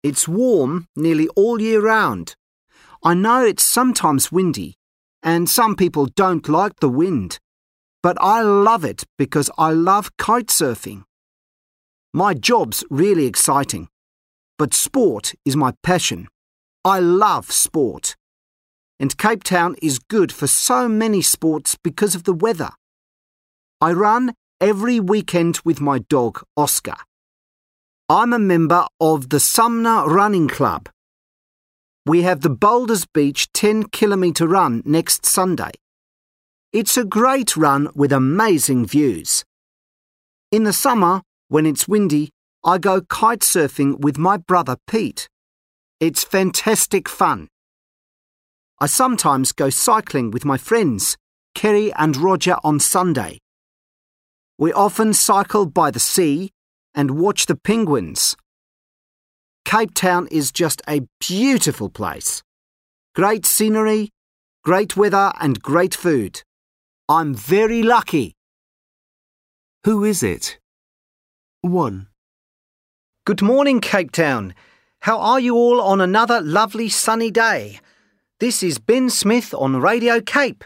It's 0.03 0.27
warm 0.27 0.87
nearly 0.96 1.29
all 1.37 1.61
year 1.61 1.83
round. 1.83 2.35
I 3.05 3.12
know 3.14 3.44
it's 3.44 3.62
sometimes 3.64 4.33
windy, 4.33 4.74
and 5.22 5.51
some 5.51 5.77
people 5.77 6.07
don't 6.07 6.48
like 6.48 6.81
the 6.81 6.88
wind, 6.88 7.38
but 8.03 8.16
I 8.20 8.42
love 8.42 8.85
it 8.85 9.05
because 9.18 9.51
I 9.59 9.72
love 9.72 10.16
kite 10.16 10.48
surfing. 10.48 11.05
My 12.14 12.33
job's 12.33 12.85
really 12.90 13.27
exciting, 13.27 13.88
but 14.57 14.72
sport 14.72 15.35
is 15.44 15.57
my 15.57 15.72
passion. 15.83 16.29
I 16.85 17.01
love 17.01 17.53
sport. 17.53 18.16
And 19.01 19.17
Cape 19.17 19.45
Town 19.45 19.77
is 19.81 19.99
good 19.99 20.33
for 20.33 20.47
so 20.47 20.89
many 20.89 21.23
sports 21.23 21.77
because 21.83 22.15
of 22.15 22.25
the 22.25 22.33
weather. 22.33 22.71
I 23.81 23.93
run 23.93 24.35
every 24.61 24.99
weekend 24.99 25.61
with 25.65 25.81
my 25.81 26.01
dog, 26.01 26.43
Oscar. 26.57 26.97
I'm 28.09 28.33
a 28.33 28.39
member 28.39 28.87
of 29.01 29.29
the 29.29 29.39
Sumner 29.39 30.09
Running 30.09 30.49
Club. 30.49 30.89
We 32.07 32.23
have 32.23 32.41
the 32.41 32.51
Boulders 32.51 33.05
Beach 33.05 33.53
10 33.53 33.85
kilometre 33.91 34.49
run 34.49 34.83
next 34.85 35.27
Sunday. 35.27 35.73
It's 36.73 36.97
a 36.97 37.05
great 37.05 37.57
run 37.57 37.89
with 37.95 38.13
amazing 38.13 38.87
views. 38.87 39.45
In 40.51 40.65
the 40.65 40.73
summer, 40.73 41.23
when 41.49 41.67
it's 41.67 41.87
windy, 41.87 42.31
I 42.65 42.79
go 42.79 43.03
kite 43.03 43.41
surfing 43.41 44.01
with 44.01 44.19
my 44.19 44.39
brother 44.39 44.77
Pete. 44.87 45.29
It's 46.01 46.25
fantastic 46.25 47.09
fun. 47.09 47.49
I 48.81 48.87
sometimes 48.87 49.51
go 49.51 49.71
cycling 49.71 50.31
with 50.31 50.45
my 50.45 50.57
friends, 50.57 51.17
Kerry 51.53 51.93
and 51.95 52.17
Roger, 52.17 52.59
on 52.62 52.79
Sunday. 52.79 53.41
We 54.57 54.73
often 54.73 55.14
cycle 55.14 55.67
by 55.67 55.91
the 55.91 55.99
sea 55.99 56.53
and 56.95 57.19
watch 57.19 57.47
the 57.47 57.57
penguins. 57.57 58.37
Cape 59.64 59.95
Town 59.95 60.29
is 60.31 60.53
just 60.53 60.81
a 60.88 61.03
beautiful 61.19 61.91
place. 61.91 62.45
Great 63.17 63.45
scenery, 63.45 64.11
great 64.62 64.97
weather, 64.97 65.33
and 65.41 65.61
great 65.61 65.95
food. 65.95 66.43
I'm 67.09 67.35
very 67.35 67.83
lucky. 67.83 68.35
Who 69.85 70.05
is 70.05 70.23
it? 70.23 70.59
1. 71.62 72.07
Good 73.25 73.43
morning, 73.43 73.81
Cape 73.81 74.12
Town. 74.12 74.55
How 75.01 75.19
are 75.19 75.41
you 75.41 75.57
all 75.57 75.81
on 75.81 76.01
another 76.01 76.41
lovely 76.41 76.88
sunny 76.88 77.33
day? 77.33 77.81
This 78.40 78.62
is 78.62 78.79
Ben 78.79 79.11
Smith 79.11 79.53
on 79.53 79.81
Radio 79.81 80.20
Cape. 80.20 80.62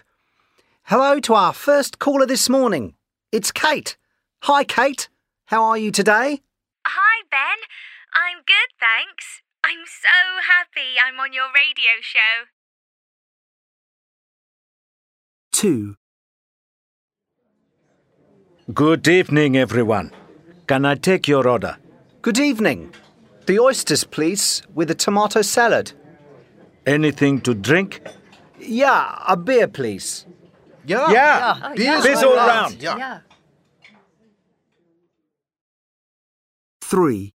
Hello 0.83 1.19
to 1.21 1.33
our 1.33 1.55
first 1.55 1.99
caller 1.99 2.27
this 2.27 2.51
morning. 2.51 2.93
It's 3.33 3.51
Kate. 3.51 3.97
Hi, 4.43 4.63
Kate. 4.63 5.09
How 5.47 5.65
are 5.65 5.79
you 5.79 5.91
today? 5.91 6.43
Hi, 6.87 7.23
Ben. 7.31 7.65
I'm 8.13 8.45
good, 8.45 8.77
thanks. 8.79 9.41
I'm 9.65 9.87
so 9.87 10.43
happy 10.47 11.01
I'm 11.03 11.19
on 11.19 11.33
your 11.33 11.47
radio 11.47 12.03
show. 12.03 12.45
2. 15.53 15.97
Good 18.75 19.09
evening, 19.09 19.57
everyone. 19.57 20.13
Can 20.67 20.85
I 20.85 20.95
take 20.97 21.27
your 21.27 21.49
order? 21.49 21.79
Good 22.21 22.39
evening. 22.39 22.93
The 23.47 23.59
oysters, 23.59 24.05
please, 24.05 24.61
with 24.75 24.91
a 24.91 24.95
tomato 24.95 25.41
salad. 25.41 25.93
Anything 26.87 27.41
to 27.43 27.55
drink? 27.55 28.01
Yeah, 28.59 29.23
a 29.27 29.37
beer, 29.37 29.69
please. 29.69 30.27
Yeah. 30.87 31.11
Yeah. 31.11 31.61
Oh, 31.63 31.75
Beers 31.75 32.05
Beers 32.05 32.23
all 32.23 32.37
round. 32.37 32.83
Yeah. 32.83 33.21
3. 36.83 37.33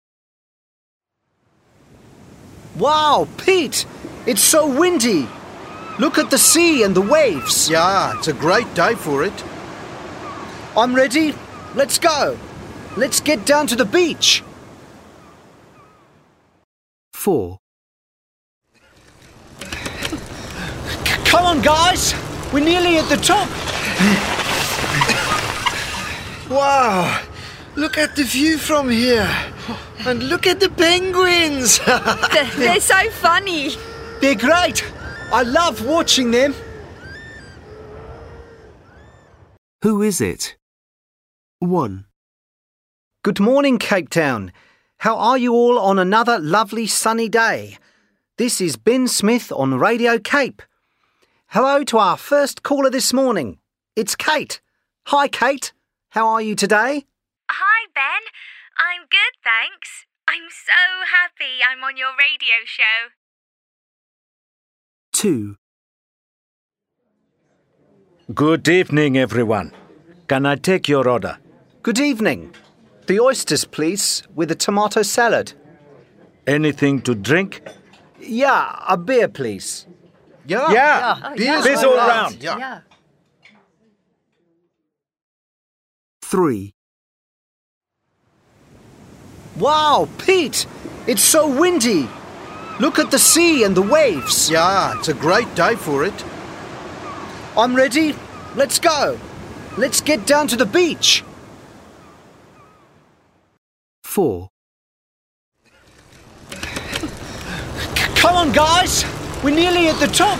Wow, 2.79 3.29
Pete! 3.37 3.85
It's 4.27 4.41
so 4.41 4.67
windy! 4.67 5.29
Look 5.99 6.17
at 6.17 6.31
the 6.31 6.39
sea 6.39 6.83
and 6.85 6.95
the 6.95 7.03
waves. 7.03 7.69
Yeah, 7.69 8.17
it's 8.17 8.29
a 8.29 8.33
great 8.33 8.73
day 8.75 8.95
for 8.95 9.23
it. 9.23 9.45
I'm 10.75 10.95
ready. 10.95 11.35
Let's 11.75 11.99
go. 11.99 12.39
Let's 12.97 13.21
get 13.21 13.45
down 13.45 13.67
to 13.67 13.77
the 13.77 13.85
beach. 13.85 14.43
4. 17.13 17.59
Come 21.33 21.47
on, 21.47 21.63
guys. 21.63 22.15
We're 22.53 22.63
nearly 22.63 22.99
at 22.99 23.09
the 23.09 23.17
top. 23.17 23.49
Wow! 26.51 27.23
Look 27.75 27.97
at 27.97 28.15
the 28.17 28.25
view 28.25 28.59
from 28.59 28.91
here. 28.91 29.31
And 30.01 30.23
look 30.25 30.47
at 30.47 30.61
the 30.61 30.69
penguins. 30.69 31.79
They're, 31.87 32.51
they're 32.57 32.81
so 32.81 33.09
funny. 33.13 33.71
They're 34.21 34.35
great. 34.35 34.85
I 35.33 35.43
love 35.43 35.87
watching 35.87 36.33
them. 36.33 36.55
Who 39.81 40.03
is 40.03 40.21
it? 40.21 40.57
1. 41.61 42.05
Good 43.25 43.41
morning, 43.41 43.79
Cape 43.79 44.11
Town. 44.11 44.53
How 44.99 45.17
are 45.17 45.39
you 45.39 45.55
all 45.55 45.79
on 45.79 45.99
another 45.99 46.39
lovely 46.39 46.87
sunny 46.87 47.31
day? 47.31 47.79
This 48.37 48.61
is 48.61 48.77
Ben 48.77 49.09
Smith 49.09 49.51
on 49.51 49.79
Radio 49.79 50.19
Cape. 50.19 50.61
Hello 51.53 51.85
to 51.85 51.99
our 51.99 52.17
first 52.17 52.63
caller 52.63 52.89
this 52.89 53.13
morning. 53.13 53.59
It's 53.95 54.17
Kate. 54.17 54.63
Hi, 55.09 55.29
Kate. 55.29 55.75
How 56.13 56.27
are 56.29 56.41
you 56.41 56.55
today? 56.55 57.05
Hi, 57.51 57.89
Ben. 57.95 58.23
I'm 58.79 59.03
good, 59.11 59.35
thanks. 59.45 60.07
I'm 60.27 60.49
so 60.49 61.05
happy 61.13 61.61
I'm 61.61 61.85
on 61.85 61.99
your 61.99 62.13
radio 62.13 62.65
show. 62.65 63.11
2. 65.13 65.57
Good 68.33 68.67
evening, 68.67 69.19
everyone. 69.19 69.73
Can 70.29 70.47
I 70.47 70.57
take 70.57 70.89
your 70.89 71.07
order? 71.07 71.37
Good 71.83 72.01
evening. 72.01 72.55
The 73.09 73.21
oysters, 73.21 73.67
please, 73.67 74.23
with 74.35 74.51
a 74.51 74.55
tomato 74.55 75.03
salad. 75.03 75.53
Anything 76.47 77.03
to 77.03 77.15
drink? 77.15 77.61
Yeah, 78.19 78.83
a 78.89 78.97
beer, 78.97 79.29
please. 79.29 79.87
Yeah. 80.47 80.73
Yeah. 80.73 81.21
Oh, 81.25 81.37
Beers 81.37 81.65
Beers 81.65 81.85
all 81.85 81.91
all 81.91 81.97
round. 81.97 82.43
round. 82.43 82.43
Yeah. 82.43 82.81
3. 86.23 86.73
Wow, 89.59 90.09
Pete! 90.19 90.67
It's 91.07 91.23
so 91.23 91.47
windy. 91.47 92.09
Look 92.81 92.99
at 92.99 93.11
the 93.11 93.19
sea 93.19 93.65
and 93.65 93.77
the 93.77 93.83
waves. 93.83 94.51
Yeah, 94.51 94.99
it's 94.99 95.09
a 95.09 95.15
great 95.15 95.55
day 95.55 95.75
for 95.77 96.05
it. 96.05 96.25
I'm 97.57 97.75
ready. 97.75 98.15
Let's 98.57 98.79
go. 98.79 99.19
Let's 99.77 100.01
get 100.01 100.27
down 100.27 100.49
to 100.49 100.57
the 100.57 100.65
beach. 100.65 101.23
4. 104.05 104.49
Come 108.17 108.37
on, 108.37 108.53
guys. 108.53 109.05
We're 109.43 109.55
nearly 109.55 109.89
at 109.89 109.99
the 109.99 110.07
top. 110.07 110.39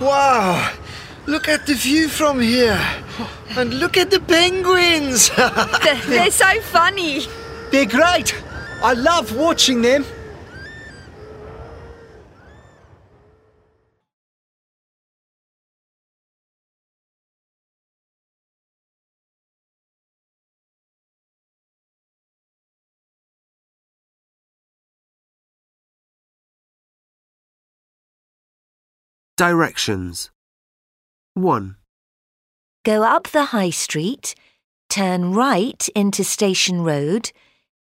Wow! 0.00 0.72
Look 1.26 1.46
at 1.48 1.66
the 1.66 1.74
view 1.74 2.08
from 2.08 2.40
here. 2.40 2.80
And 3.50 3.74
look 3.74 3.96
at 3.96 4.10
the 4.10 4.18
penguins. 4.18 5.30
They're, 5.36 5.94
they're 6.06 6.30
so 6.32 6.60
funny. 6.62 7.20
They're 7.70 7.86
great. 7.86 8.34
I 8.82 8.94
love 8.94 9.36
watching 9.36 9.82
them. 9.82 10.04
Directions 29.38 30.30
1. 31.32 31.76
Go 32.84 33.02
up 33.02 33.28
the 33.28 33.46
high 33.46 33.70
street, 33.70 34.34
turn 34.90 35.32
right 35.32 35.88
into 35.96 36.22
Station 36.22 36.82
Road. 36.84 37.32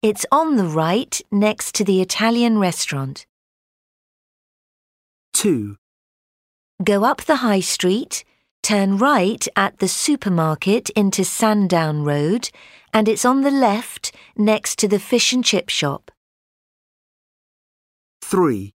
It's 0.03 0.27
on 0.31 0.57
the 0.57 0.67
right 0.67 1.19
next 1.33 1.75
to 1.77 1.85
the 1.85 2.03
Italian 2.03 2.59
restaurant. 2.59 3.25
2. 5.33 5.77
Go 6.85 7.05
up 7.05 7.23
the 7.23 7.37
high 7.37 7.61
street, 7.61 8.25
turn 8.63 8.99
right 8.99 9.49
at 9.57 9.79
the 9.79 9.89
supermarket 9.89 10.91
into 10.91 11.25
Sandown 11.25 12.05
Road, 12.05 12.51
and 12.93 13.09
it's 13.09 13.25
on 13.25 13.41
the 13.41 13.51
left 13.51 14.15
next 14.37 14.79
to 14.81 14.87
the 14.87 14.99
fish 14.99 15.33
and 15.33 15.43
chip 15.43 15.71
shop. 15.71 16.11
3. 18.21 18.75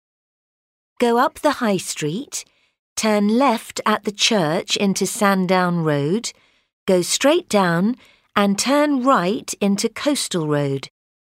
Go 1.01 1.19
up 1.19 1.41
the 1.41 1.59
high 1.59 1.79
street, 1.79 2.45
turn 2.97 3.29
left 3.29 3.81
at 3.87 4.05
the 4.05 4.13
church 4.13 4.77
into 4.77 5.07
Sandown 5.07 5.85
Road, 5.85 6.33
go 6.87 7.03
straight 7.03 7.49
down, 7.49 7.97
and 8.37 8.59
turn 8.59 9.03
right 9.03 9.53
into 9.61 9.89
Coastal 9.89 10.47
Road. 10.47 10.89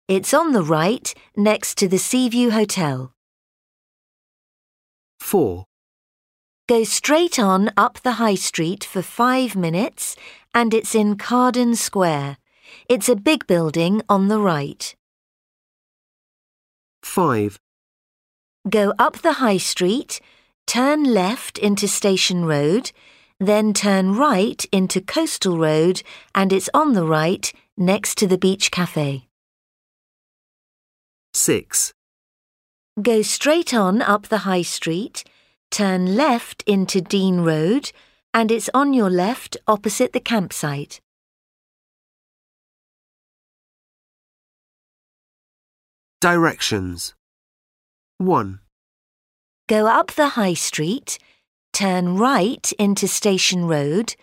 It's 0.09 0.35
on 0.35 0.53
the 0.53 0.62
right 0.62 1.12
next 1.37 1.79
to 1.79 1.88
the 1.88 1.99
Seaview 1.99 2.51
Hotel. 2.51 3.12
4. 5.21 5.64
Go 6.69 6.85
straight 6.85 7.38
on 7.38 7.71
up 7.77 8.01
the 8.03 8.12
high 8.12 8.35
street 8.35 8.85
for 8.85 9.03
five 9.03 9.57
minutes, 9.57 10.17
and 10.55 10.73
it's 10.73 10.95
in 10.95 11.17
Carden 11.17 11.75
Square. 11.75 12.37
It's 12.88 13.09
a 13.09 13.17
big 13.17 13.47
building 13.47 14.03
on 14.09 14.29
the 14.29 14.38
right. 14.38 14.95
5. 17.03 17.59
Go 18.69 18.95
up 18.99 19.19
the 19.19 19.35
high 19.35 19.59
street, 19.59 20.21
turn 20.66 21.05
left 21.05 21.59
into 21.59 21.87
Station 21.87 22.44
Road, 22.44 22.92
then 23.40 23.72
turn 23.72 24.14
right 24.14 24.64
into 24.72 25.00
Coastal 25.00 25.59
Road, 25.59 26.03
and 26.35 26.53
it's 26.53 26.70
on 26.72 26.92
the 26.92 27.05
right 27.07 27.53
next 27.77 28.16
to 28.18 28.27
the 28.27 28.38
Beach 28.38 28.70
Cafe. 28.70 29.27
6. 31.33 31.92
Go 33.03 33.22
straight 33.22 33.74
on 33.74 34.00
up 34.00 34.29
the 34.29 34.38
high 34.38 34.62
street, 34.62 35.24
turn 35.70 36.16
left 36.16 36.62
into 36.66 37.00
Dean 37.00 37.40
Road, 37.40 37.90
and 38.33 38.50
it's 38.53 38.70
on 38.72 38.92
your 38.92 39.11
left 39.11 39.57
opposite 39.66 40.12
the 40.12 40.20
campsite. 40.20 41.00
Directions 46.20 47.14
1. 48.18 48.61
Go 49.66 49.87
up 49.87 50.12
the 50.12 50.29
high 50.29 50.53
street, 50.53 51.18
turn 51.72 52.18
right 52.18 52.70
into 52.79 53.09
Station 53.09 53.64
Road. 53.64 54.14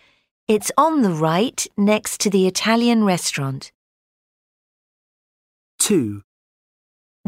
It's 0.46 0.70
on 0.78 1.02
the 1.02 1.10
right 1.10 1.66
next 1.76 2.20
to 2.20 2.30
the 2.30 2.46
Italian 2.46 3.02
restaurant. 3.02 3.72
2. 5.80 6.22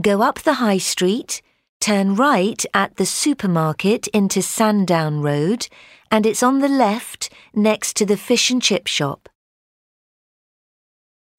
Go 0.00 0.22
up 0.22 0.38
the 0.42 0.54
high 0.54 0.78
street, 0.78 1.42
turn 1.80 2.14
right 2.14 2.64
at 2.72 2.98
the 2.98 3.06
supermarket 3.06 4.06
into 4.08 4.42
Sandown 4.42 5.20
Road, 5.20 5.66
and 6.08 6.24
it's 6.24 6.44
on 6.44 6.60
the 6.60 6.68
left 6.68 7.30
next 7.52 7.96
to 7.96 8.06
the 8.06 8.16
fish 8.16 8.48
and 8.48 8.62
chip 8.62 8.86
shop. 8.86 9.28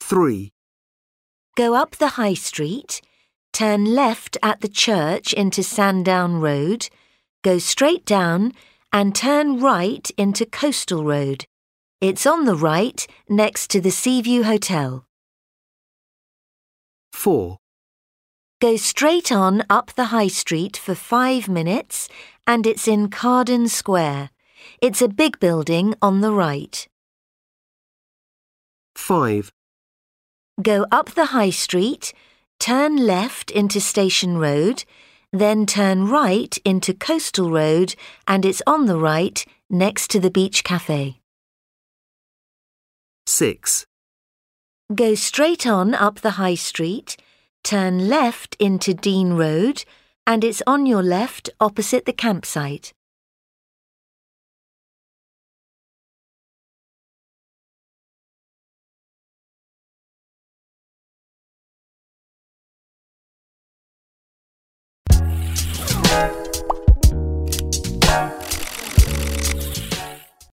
3. 0.02 0.52
Go 1.56 1.74
up 1.74 1.92
the 1.96 2.20
high 2.20 2.34
street, 2.34 3.00
turn 3.56 3.86
left 3.86 4.38
at 4.44 4.60
the 4.60 4.68
church 4.68 5.32
into 5.32 5.64
Sandown 5.64 6.42
Road, 6.42 6.90
go 7.42 7.58
straight 7.58 8.06
down, 8.06 8.52
and 8.92 9.16
turn 9.16 9.62
right 9.62 10.12
into 10.18 10.46
Coastal 10.46 11.06
Road. 11.06 11.46
It's 12.02 12.26
on 12.26 12.44
the 12.44 12.58
right 12.58 13.08
next 13.30 13.70
to 13.70 13.80
the 13.80 13.92
Seaview 13.92 14.44
Hotel. 14.44 15.06
4. 17.14 17.58
Go 18.60 18.76
straight 18.76 19.32
on 19.32 19.64
up 19.70 19.94
the 19.96 20.06
high 20.06 20.28
street 20.28 20.76
for 20.76 20.94
five 20.94 21.48
minutes, 21.48 22.10
and 22.46 22.68
it's 22.68 22.90
in 22.90 23.08
Carden 23.08 23.70
Square. 23.70 24.32
It's 24.82 25.02
a 25.02 25.08
big 25.08 25.40
building 25.40 25.96
on 26.02 26.20
the 26.20 26.34
right. 26.34 26.86
5. 28.96 29.54
Go 30.62 30.86
up 30.92 31.12
the 31.12 31.28
high 31.28 31.52
street, 31.52 32.14
turn 32.60 32.98
left 32.98 33.52
into 33.52 33.80
Station 33.80 34.38
Road, 34.38 34.84
then 35.32 35.66
turn 35.66 36.08
right 36.08 36.58
into 36.64 36.94
Coastal 36.94 37.52
Road, 37.52 37.96
and 38.28 38.46
it's 38.46 38.62
on 38.66 38.86
the 38.86 38.98
right 38.98 39.46
next 39.70 40.10
to 40.12 40.20
the 40.20 40.32
Beach 40.32 40.64
Cafe. 40.64 41.20
6. 43.28 43.86
Go 44.94 45.16
straight 45.16 45.66
on 45.66 45.94
up 45.94 46.22
the 46.22 46.32
high 46.32 46.56
street, 46.56 47.18
turn 47.64 48.08
left 48.08 48.56
into 48.60 48.94
Dean 48.94 49.34
Road, 49.34 49.84
and 50.28 50.44
it's 50.44 50.62
on 50.66 50.86
your 50.86 51.04
left 51.04 51.50
opposite 51.60 52.06
the 52.06 52.14
campsite. 52.14 52.94